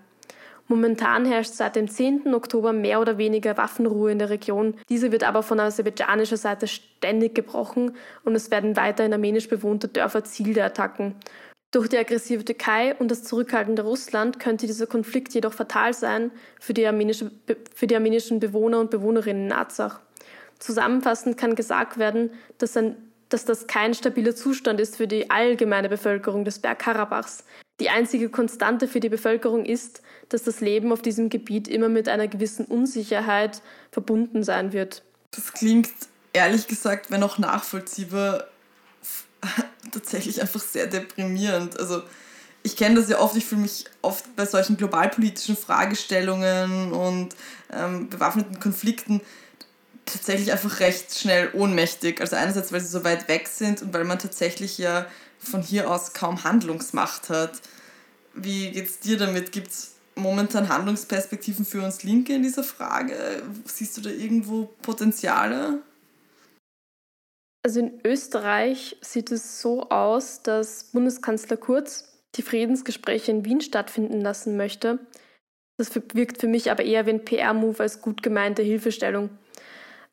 Momentan 0.69 1.27
herrscht 1.27 1.53
seit 1.53 1.77
dem 1.77 1.89
10. 1.89 2.33
Oktober 2.35 2.73
mehr 2.73 3.01
oder 3.01 3.19
weniger 3.19 3.57
Waffenruhe 3.57 4.13
in 4.13 4.19
der 4.19 4.31
Region. 4.31 4.75
Diese 4.89 5.13
wird 5.13 5.25
aber 5.25 5.43
von 5.43 5.61
aserbaidschanischer 5.61 6.37
Seite 6.37 6.67
ständig 6.67 7.35
gebrochen 7.35 7.97
und 8.25 8.35
es 8.35 8.51
werden 8.51 8.77
weiter 8.77 9.05
in 9.05 9.13
armenisch 9.13 9.49
bewohnte 9.49 9.89
Dörfer 9.89 10.25
Ziel 10.25 10.55
der 10.55 10.67
Attacken. 10.67 11.17
Durch 11.73 11.89
die 11.89 11.97
aggressive 11.97 12.45
Türkei 12.45 12.95
und 12.97 13.11
das 13.11 13.25
zurückhaltende 13.25 13.83
Russland 13.83 14.39
könnte 14.39 14.67
dieser 14.67 14.87
Konflikt 14.87 15.33
jedoch 15.33 15.55
fatal 15.55 15.95
sein 15.95 16.31
für 16.61 16.75
die, 16.75 16.87
armenische, 16.87 17.31
für 17.75 17.87
die 17.87 17.97
armenischen 17.97 18.41
Bewohner 18.41 18.79
und 18.79 18.91
Bewohnerinnen 18.91 19.47
in 19.47 19.53
Arzach. 19.53 20.01
Zusammenfassend 20.59 21.39
kann 21.39 21.55
gesagt 21.55 21.97
werden, 21.97 22.31
dass, 22.59 22.77
ein, 22.77 22.97
dass 23.31 23.47
das 23.47 23.67
kein 23.67 23.95
stabiler 23.95 24.37
Zustand 24.37 24.81
ist 24.81 24.97
für 24.97 25.09
die 25.09 25.31
allgemeine 25.31 25.89
Bevölkerung 25.89 26.45
des 26.45 26.59
Bergkarabachs. 26.59 27.45
Die 27.81 27.89
einzige 27.89 28.29
Konstante 28.29 28.87
für 28.87 29.01
die 29.01 29.09
Bevölkerung 29.09 29.65
ist, 29.65 30.03
dass 30.29 30.43
das 30.43 30.61
Leben 30.61 30.93
auf 30.93 31.01
diesem 31.01 31.31
Gebiet 31.31 31.69
immer 31.69 31.89
mit 31.89 32.07
einer 32.07 32.29
gewissen 32.29 32.67
Unsicherheit 32.67 33.63
verbunden 33.91 34.45
sein 34.45 34.75
wird. 34.75 35.03
Das 35.31 35.55
klingt 35.55 35.91
ehrlich 36.35 36.67
gesagt, 36.67 37.11
wenn 37.11 37.23
auch 37.23 37.39
nachvollziehbar, 37.39 38.45
tatsächlich 39.93 40.41
einfach 40.41 40.61
sehr 40.61 40.87
deprimierend. 40.87 41.79
Also 41.79 42.03
ich 42.63 42.77
kenne 42.77 42.97
das 42.97 43.09
ja 43.09 43.19
oft, 43.19 43.37
ich 43.37 43.45
fühle 43.45 43.63
mich 43.63 43.85
oft 44.03 44.37
bei 44.37 44.47
solchen 44.47 44.77
globalpolitischen 44.77 45.57
Fragestellungen 45.57 46.93
und 46.93 47.35
ähm, 47.73 48.09
bewaffneten 48.09 48.61
Konflikten 48.61 49.21
tatsächlich 50.05 50.53
einfach 50.53 50.81
recht 50.81 51.17
schnell 51.17 51.51
ohnmächtig. 51.55 52.21
Also 52.21 52.37
einerseits, 52.37 52.73
weil 52.73 52.81
sie 52.81 52.89
so 52.89 53.05
weit 53.05 53.29
weg 53.29 53.49
sind 53.49 53.83
und 53.83 53.93
weil 53.95 54.05
man 54.05 54.19
tatsächlich 54.19 54.79
ja 54.79 55.07
von 55.39 55.63
hier 55.63 55.91
aus 55.91 56.13
kaum 56.13 56.45
Handlungsmacht 56.45 57.29
hat. 57.29 57.61
Wie 58.35 58.71
geht's 58.71 59.01
dir 59.01 59.19
damit? 59.19 59.53
Gibt 59.53 59.69
es 59.69 59.95
momentan 60.15 60.69
Handlungsperspektiven 60.69 61.65
für 61.65 61.83
uns 61.83 62.03
Linke 62.03 62.35
in 62.35 62.43
dieser 62.43 62.65
Frage? 62.65 63.43
Siehst 63.67 63.97
du 63.97 64.01
da 64.01 64.11
irgendwo 64.11 64.67
Potenziale? 64.83 65.83
Also 67.65 67.81
in 67.81 68.01
Österreich 68.05 68.97
sieht 69.01 69.31
es 69.31 69.61
so 69.61 69.89
aus, 69.89 70.43
dass 70.43 70.85
Bundeskanzler 70.85 71.57
Kurz 71.57 72.13
die 72.35 72.43
Friedensgespräche 72.43 73.31
in 73.31 73.45
Wien 73.45 73.61
stattfinden 73.61 74.21
lassen 74.21 74.57
möchte. 74.57 74.99
Das 75.77 75.95
wirkt 75.95 76.39
für 76.39 76.49
mich 76.49 76.71
aber 76.71 76.85
eher 76.85 77.07
wie 77.07 77.11
ein 77.11 77.25
PR-Move 77.25 77.81
als 77.81 78.01
gut 78.01 78.23
gemeinte 78.23 78.63
Hilfestellung. 78.63 79.31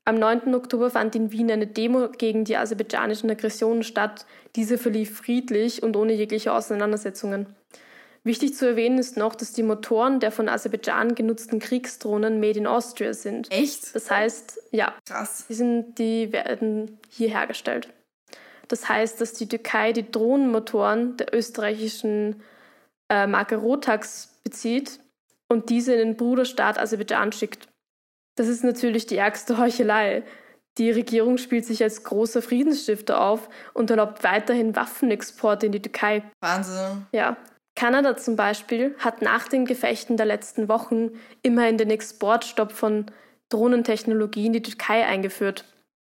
Am 0.05 0.15
9. 0.17 0.53
Oktober 0.55 0.89
fand 0.89 1.15
in 1.15 1.31
Wien 1.31 1.51
eine 1.51 1.67
Demo 1.67 2.09
gegen 2.09 2.45
die 2.45 2.57
aserbaidschanischen 2.57 3.29
Aggressionen 3.29 3.83
statt. 3.83 4.25
Diese 4.55 4.77
verlief 4.77 5.17
friedlich 5.17 5.83
und 5.83 5.95
ohne 5.95 6.13
jegliche 6.13 6.53
Auseinandersetzungen. 6.53 7.55
Wichtig 8.23 8.55
zu 8.55 8.67
erwähnen 8.67 8.97
ist 8.97 9.17
noch, 9.17 9.35
dass 9.35 9.53
die 9.53 9.63
Motoren 9.63 10.19
der 10.19 10.31
von 10.31 10.49
Aserbaidschan 10.49 11.15
genutzten 11.15 11.59
Kriegsdrohnen 11.59 12.39
made 12.39 12.59
in 12.59 12.67
Austria 12.67 13.13
sind. 13.13 13.51
Echt? 13.51 13.95
Das 13.95 14.11
heißt, 14.11 14.61
ja. 14.71 14.93
Krass. 15.05 15.45
Die, 15.47 15.53
sind, 15.53 15.97
die 15.97 16.31
werden 16.33 16.99
hier 17.09 17.29
hergestellt. 17.29 17.89
Das 18.67 18.87
heißt, 18.87 19.19
dass 19.19 19.33
die 19.33 19.47
Türkei 19.47 19.93
die 19.93 20.09
Drohnenmotoren 20.09 21.17
der 21.17 21.33
österreichischen 21.33 22.43
äh, 23.09 23.25
Marke 23.25 23.55
Rotax 23.55 24.39
bezieht 24.43 24.99
und 25.47 25.69
diese 25.69 25.93
in 25.93 25.99
den 25.99 26.17
Bruderstaat 26.17 26.77
Aserbaidschan 26.77 27.31
schickt. 27.31 27.67
Das 28.35 28.47
ist 28.47 28.63
natürlich 28.63 29.07
die 29.07 29.17
ärgste 29.17 29.57
Heuchelei. 29.59 30.23
Die 30.77 30.91
Regierung 30.91 31.37
spielt 31.37 31.65
sich 31.65 31.83
als 31.83 32.03
großer 32.03 32.41
Friedensstifter 32.41 33.19
auf 33.19 33.49
und 33.73 33.89
erlaubt 33.89 34.23
weiterhin 34.23 34.75
Waffenexporte 34.75 35.65
in 35.65 35.71
die 35.71 35.81
Türkei. 35.81 36.23
Wahnsinn. 36.41 37.05
Ja. 37.11 37.35
Kanada 37.79 38.17
zum 38.17 38.35
Beispiel 38.35 38.93
hat 38.99 39.21
nach 39.21 39.47
den 39.47 39.63
Gefechten 39.63 40.17
der 40.17 40.25
letzten 40.25 40.67
Wochen 40.67 41.11
immerhin 41.43 41.77
den 41.77 41.89
Exportstopp 41.89 42.73
von 42.73 43.05
Drohnentechnologie 43.47 44.47
in 44.47 44.51
die 44.51 44.61
Türkei 44.61 45.05
eingeführt. 45.05 45.63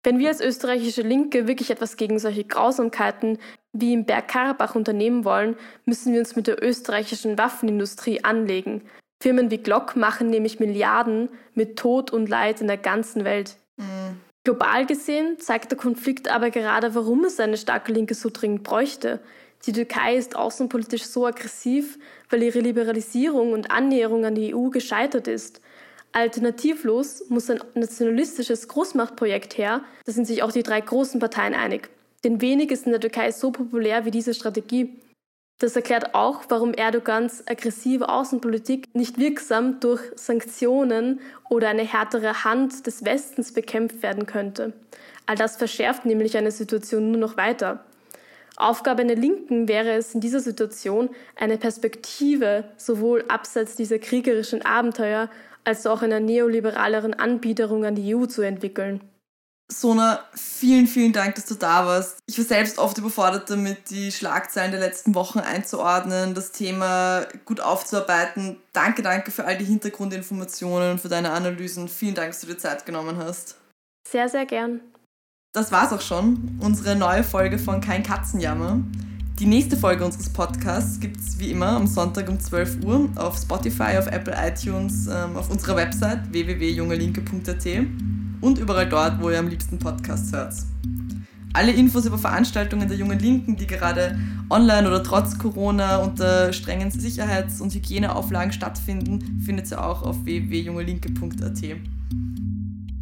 Wenn 0.03 0.18
wir 0.18 0.27
als 0.27 0.40
österreichische 0.40 1.03
Linke 1.03 1.46
wirklich 1.46 1.70
etwas 1.70 1.96
gegen 1.96 2.18
solche 2.18 2.42
Grausamkeiten 2.42 3.38
wie 3.72 3.92
im 3.92 4.07
Bergkarabach 4.07 4.75
unternehmen 4.75 5.25
wollen, 5.25 5.55
müssen 5.85 6.12
wir 6.12 6.18
uns 6.18 6.35
mit 6.35 6.48
der 6.48 6.61
österreichischen 6.61 7.38
Waffenindustrie 7.38 8.25
anlegen. 8.25 8.83
Firmen 9.22 9.53
wie 9.53 9.59
Glock 9.59 9.94
machen 9.94 10.31
nämlich 10.31 10.59
Milliarden 10.59 11.29
mit 11.55 11.79
Tod 11.79 12.11
und 12.11 12.29
Leid 12.29 12.61
in 12.61 12.66
der 12.66 12.77
ganzen 12.77 13.25
Welt. 13.25 13.57
Mhm. 13.77 14.20
Global 14.42 14.85
gesehen 14.85 15.38
zeigt 15.38 15.70
der 15.70 15.79
Konflikt 15.79 16.27
aber 16.27 16.51
gerade, 16.51 16.96
warum 16.96 17.25
es 17.25 17.38
eine 17.38 17.57
starke 17.57 17.92
Linke 17.92 18.14
so 18.14 18.31
dringend 18.33 18.64
bräuchte. 18.64 19.20
Die 19.66 19.72
Türkei 19.72 20.16
ist 20.16 20.35
außenpolitisch 20.35 21.05
so 21.05 21.27
aggressiv, 21.27 21.98
weil 22.31 22.42
ihre 22.42 22.59
Liberalisierung 22.59 23.53
und 23.53 23.70
Annäherung 23.70 24.25
an 24.25 24.35
die 24.35 24.55
EU 24.55 24.70
gescheitert 24.70 25.29
ist. 25.29 25.61
Alternativlos 26.12 27.29
muss 27.29 27.48
ein 27.48 27.61
nationalistisches 27.75 28.68
Großmachtprojekt 28.68 29.57
her, 29.57 29.83
da 30.05 30.12
sind 30.12 30.27
sich 30.27 30.42
auch 30.42 30.53
die 30.53 30.62
drei 30.62 30.81
großen 30.81 31.20
Parteien 31.20 31.55
einig. 31.55 31.90
Denn 32.25 32.40
wenig 32.40 32.70
ist 32.70 32.87
in 32.87 32.92
der 32.92 33.01
Türkei 33.01 33.31
so 33.31 33.51
populär 33.51 34.05
wie 34.05 34.11
diese 34.11 34.35
Strategie. 34.35 35.01
Das 35.59 35.77
erklärt 35.77 36.14
auch, 36.14 36.42
warum 36.48 36.75
Erdogans 36.75 37.46
aggressive 37.46 38.09
Außenpolitik 38.09 38.94
nicht 38.94 39.18
wirksam 39.18 39.79
durch 39.81 40.01
Sanktionen 40.16 41.20
oder 41.48 41.68
eine 41.68 41.85
härtere 41.85 42.44
Hand 42.44 42.87
des 42.87 43.05
Westens 43.05 43.53
bekämpft 43.53 44.03
werden 44.03 44.27
könnte. 44.27 44.72
All 45.27 45.37
das 45.37 45.57
verschärft 45.57 46.05
nämlich 46.05 46.37
eine 46.37 46.51
Situation 46.51 47.12
nur 47.12 47.20
noch 47.20 47.37
weiter. 47.37 47.85
Aufgabe 48.56 49.02
einer 49.02 49.14
Linken 49.14 49.66
wäre 49.68 49.92
es 49.92 50.14
in 50.14 50.20
dieser 50.20 50.40
Situation, 50.40 51.10
eine 51.36 51.58
Perspektive 51.58 52.64
sowohl 52.76 53.24
abseits 53.28 53.76
dieser 53.76 53.98
kriegerischen 53.98 54.62
Abenteuer 54.62 55.30
als 55.64 55.86
auch 55.86 56.02
einer 56.02 56.20
neoliberaleren 56.20 57.14
Anbiederung 57.14 57.84
an 57.84 57.94
die 57.94 58.14
EU 58.14 58.26
zu 58.26 58.42
entwickeln. 58.42 59.00
Sona, 59.70 60.22
vielen, 60.34 60.86
vielen 60.86 61.12
Dank, 61.12 61.34
dass 61.36 61.46
du 61.46 61.54
da 61.54 61.86
warst. 61.86 62.18
Ich 62.26 62.36
war 62.36 62.44
selbst 62.44 62.78
oft 62.78 62.98
überfordert 62.98 63.48
damit, 63.48 63.88
die 63.88 64.12
Schlagzeilen 64.12 64.70
der 64.70 64.80
letzten 64.80 65.14
Wochen 65.14 65.38
einzuordnen, 65.38 66.34
das 66.34 66.52
Thema 66.52 67.26
gut 67.46 67.60
aufzuarbeiten. 67.60 68.60
Danke, 68.74 69.02
danke 69.02 69.30
für 69.30 69.44
all 69.44 69.56
die 69.56 69.64
Hintergrundinformationen 69.64 70.92
und 70.92 71.00
für 71.00 71.08
deine 71.08 71.30
Analysen. 71.30 71.88
Vielen 71.88 72.14
Dank, 72.14 72.32
dass 72.32 72.42
du 72.42 72.48
dir 72.48 72.58
Zeit 72.58 72.84
genommen 72.84 73.16
hast. 73.16 73.56
Sehr, 74.06 74.28
sehr 74.28 74.44
gern. 74.44 74.80
Das 75.54 75.70
war's 75.70 75.92
auch 75.92 76.00
schon. 76.00 76.56
Unsere 76.60 76.96
neue 76.96 77.22
Folge 77.22 77.58
von 77.58 77.82
Kein 77.82 78.02
Katzenjammer. 78.02 78.80
Die 79.38 79.44
nächste 79.44 79.76
Folge 79.76 80.02
unseres 80.02 80.30
Podcasts 80.30 80.98
gibt 80.98 81.20
es 81.20 81.38
wie 81.38 81.50
immer 81.50 81.72
am 81.72 81.86
Sonntag 81.86 82.30
um 82.30 82.40
12 82.40 82.82
Uhr 82.82 83.10
auf 83.16 83.36
Spotify, 83.36 83.98
auf 83.98 84.06
Apple 84.06 84.34
iTunes, 84.34 85.08
ähm, 85.08 85.36
auf 85.36 85.50
unserer 85.50 85.76
Website 85.76 86.32
www.jungelinke.at 86.32 87.66
und 88.40 88.58
überall 88.60 88.88
dort, 88.88 89.20
wo 89.20 89.28
ihr 89.28 89.38
am 89.38 89.48
liebsten 89.48 89.78
Podcasts 89.78 90.32
hört. 90.32 90.54
Alle 91.52 91.72
Infos 91.72 92.06
über 92.06 92.16
Veranstaltungen 92.16 92.88
der 92.88 92.96
Jungen 92.96 93.18
Linken, 93.18 93.54
die 93.54 93.66
gerade 93.66 94.18
online 94.48 94.88
oder 94.88 95.02
trotz 95.02 95.36
Corona 95.36 95.98
unter 95.98 96.54
strengen 96.54 96.90
Sicherheits- 96.90 97.60
und 97.60 97.74
Hygieneauflagen 97.74 98.54
stattfinden, 98.54 99.42
findet 99.44 99.70
ihr 99.70 99.84
auch 99.84 100.00
auf 100.00 100.24
www.jungelinke.at. 100.24 101.91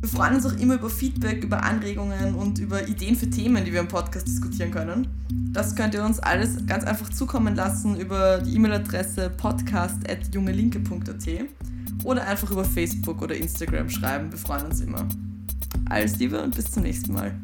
Wir 0.00 0.08
freuen 0.08 0.36
uns 0.36 0.46
auch 0.46 0.56
immer 0.58 0.76
über 0.76 0.88
Feedback, 0.88 1.44
über 1.44 1.62
Anregungen 1.62 2.34
und 2.34 2.58
über 2.58 2.88
Ideen 2.88 3.16
für 3.16 3.28
Themen, 3.28 3.64
die 3.66 3.72
wir 3.72 3.80
im 3.80 3.88
Podcast 3.88 4.26
diskutieren 4.26 4.70
können. 4.70 5.06
Das 5.52 5.76
könnt 5.76 5.92
ihr 5.92 6.02
uns 6.02 6.18
alles 6.20 6.66
ganz 6.66 6.84
einfach 6.84 7.10
zukommen 7.10 7.54
lassen 7.54 8.00
über 8.00 8.38
die 8.38 8.54
E-Mail-Adresse 8.54 9.28
podcast.jungelinke.at 9.36 11.28
oder 12.04 12.26
einfach 12.26 12.50
über 12.50 12.64
Facebook 12.64 13.20
oder 13.20 13.36
Instagram 13.36 13.90
schreiben. 13.90 14.32
Wir 14.32 14.38
freuen 14.38 14.66
uns 14.66 14.80
immer. 14.80 15.06
Alles 15.90 16.16
Liebe 16.18 16.40
und 16.40 16.56
bis 16.56 16.70
zum 16.70 16.84
nächsten 16.84 17.12
Mal. 17.12 17.34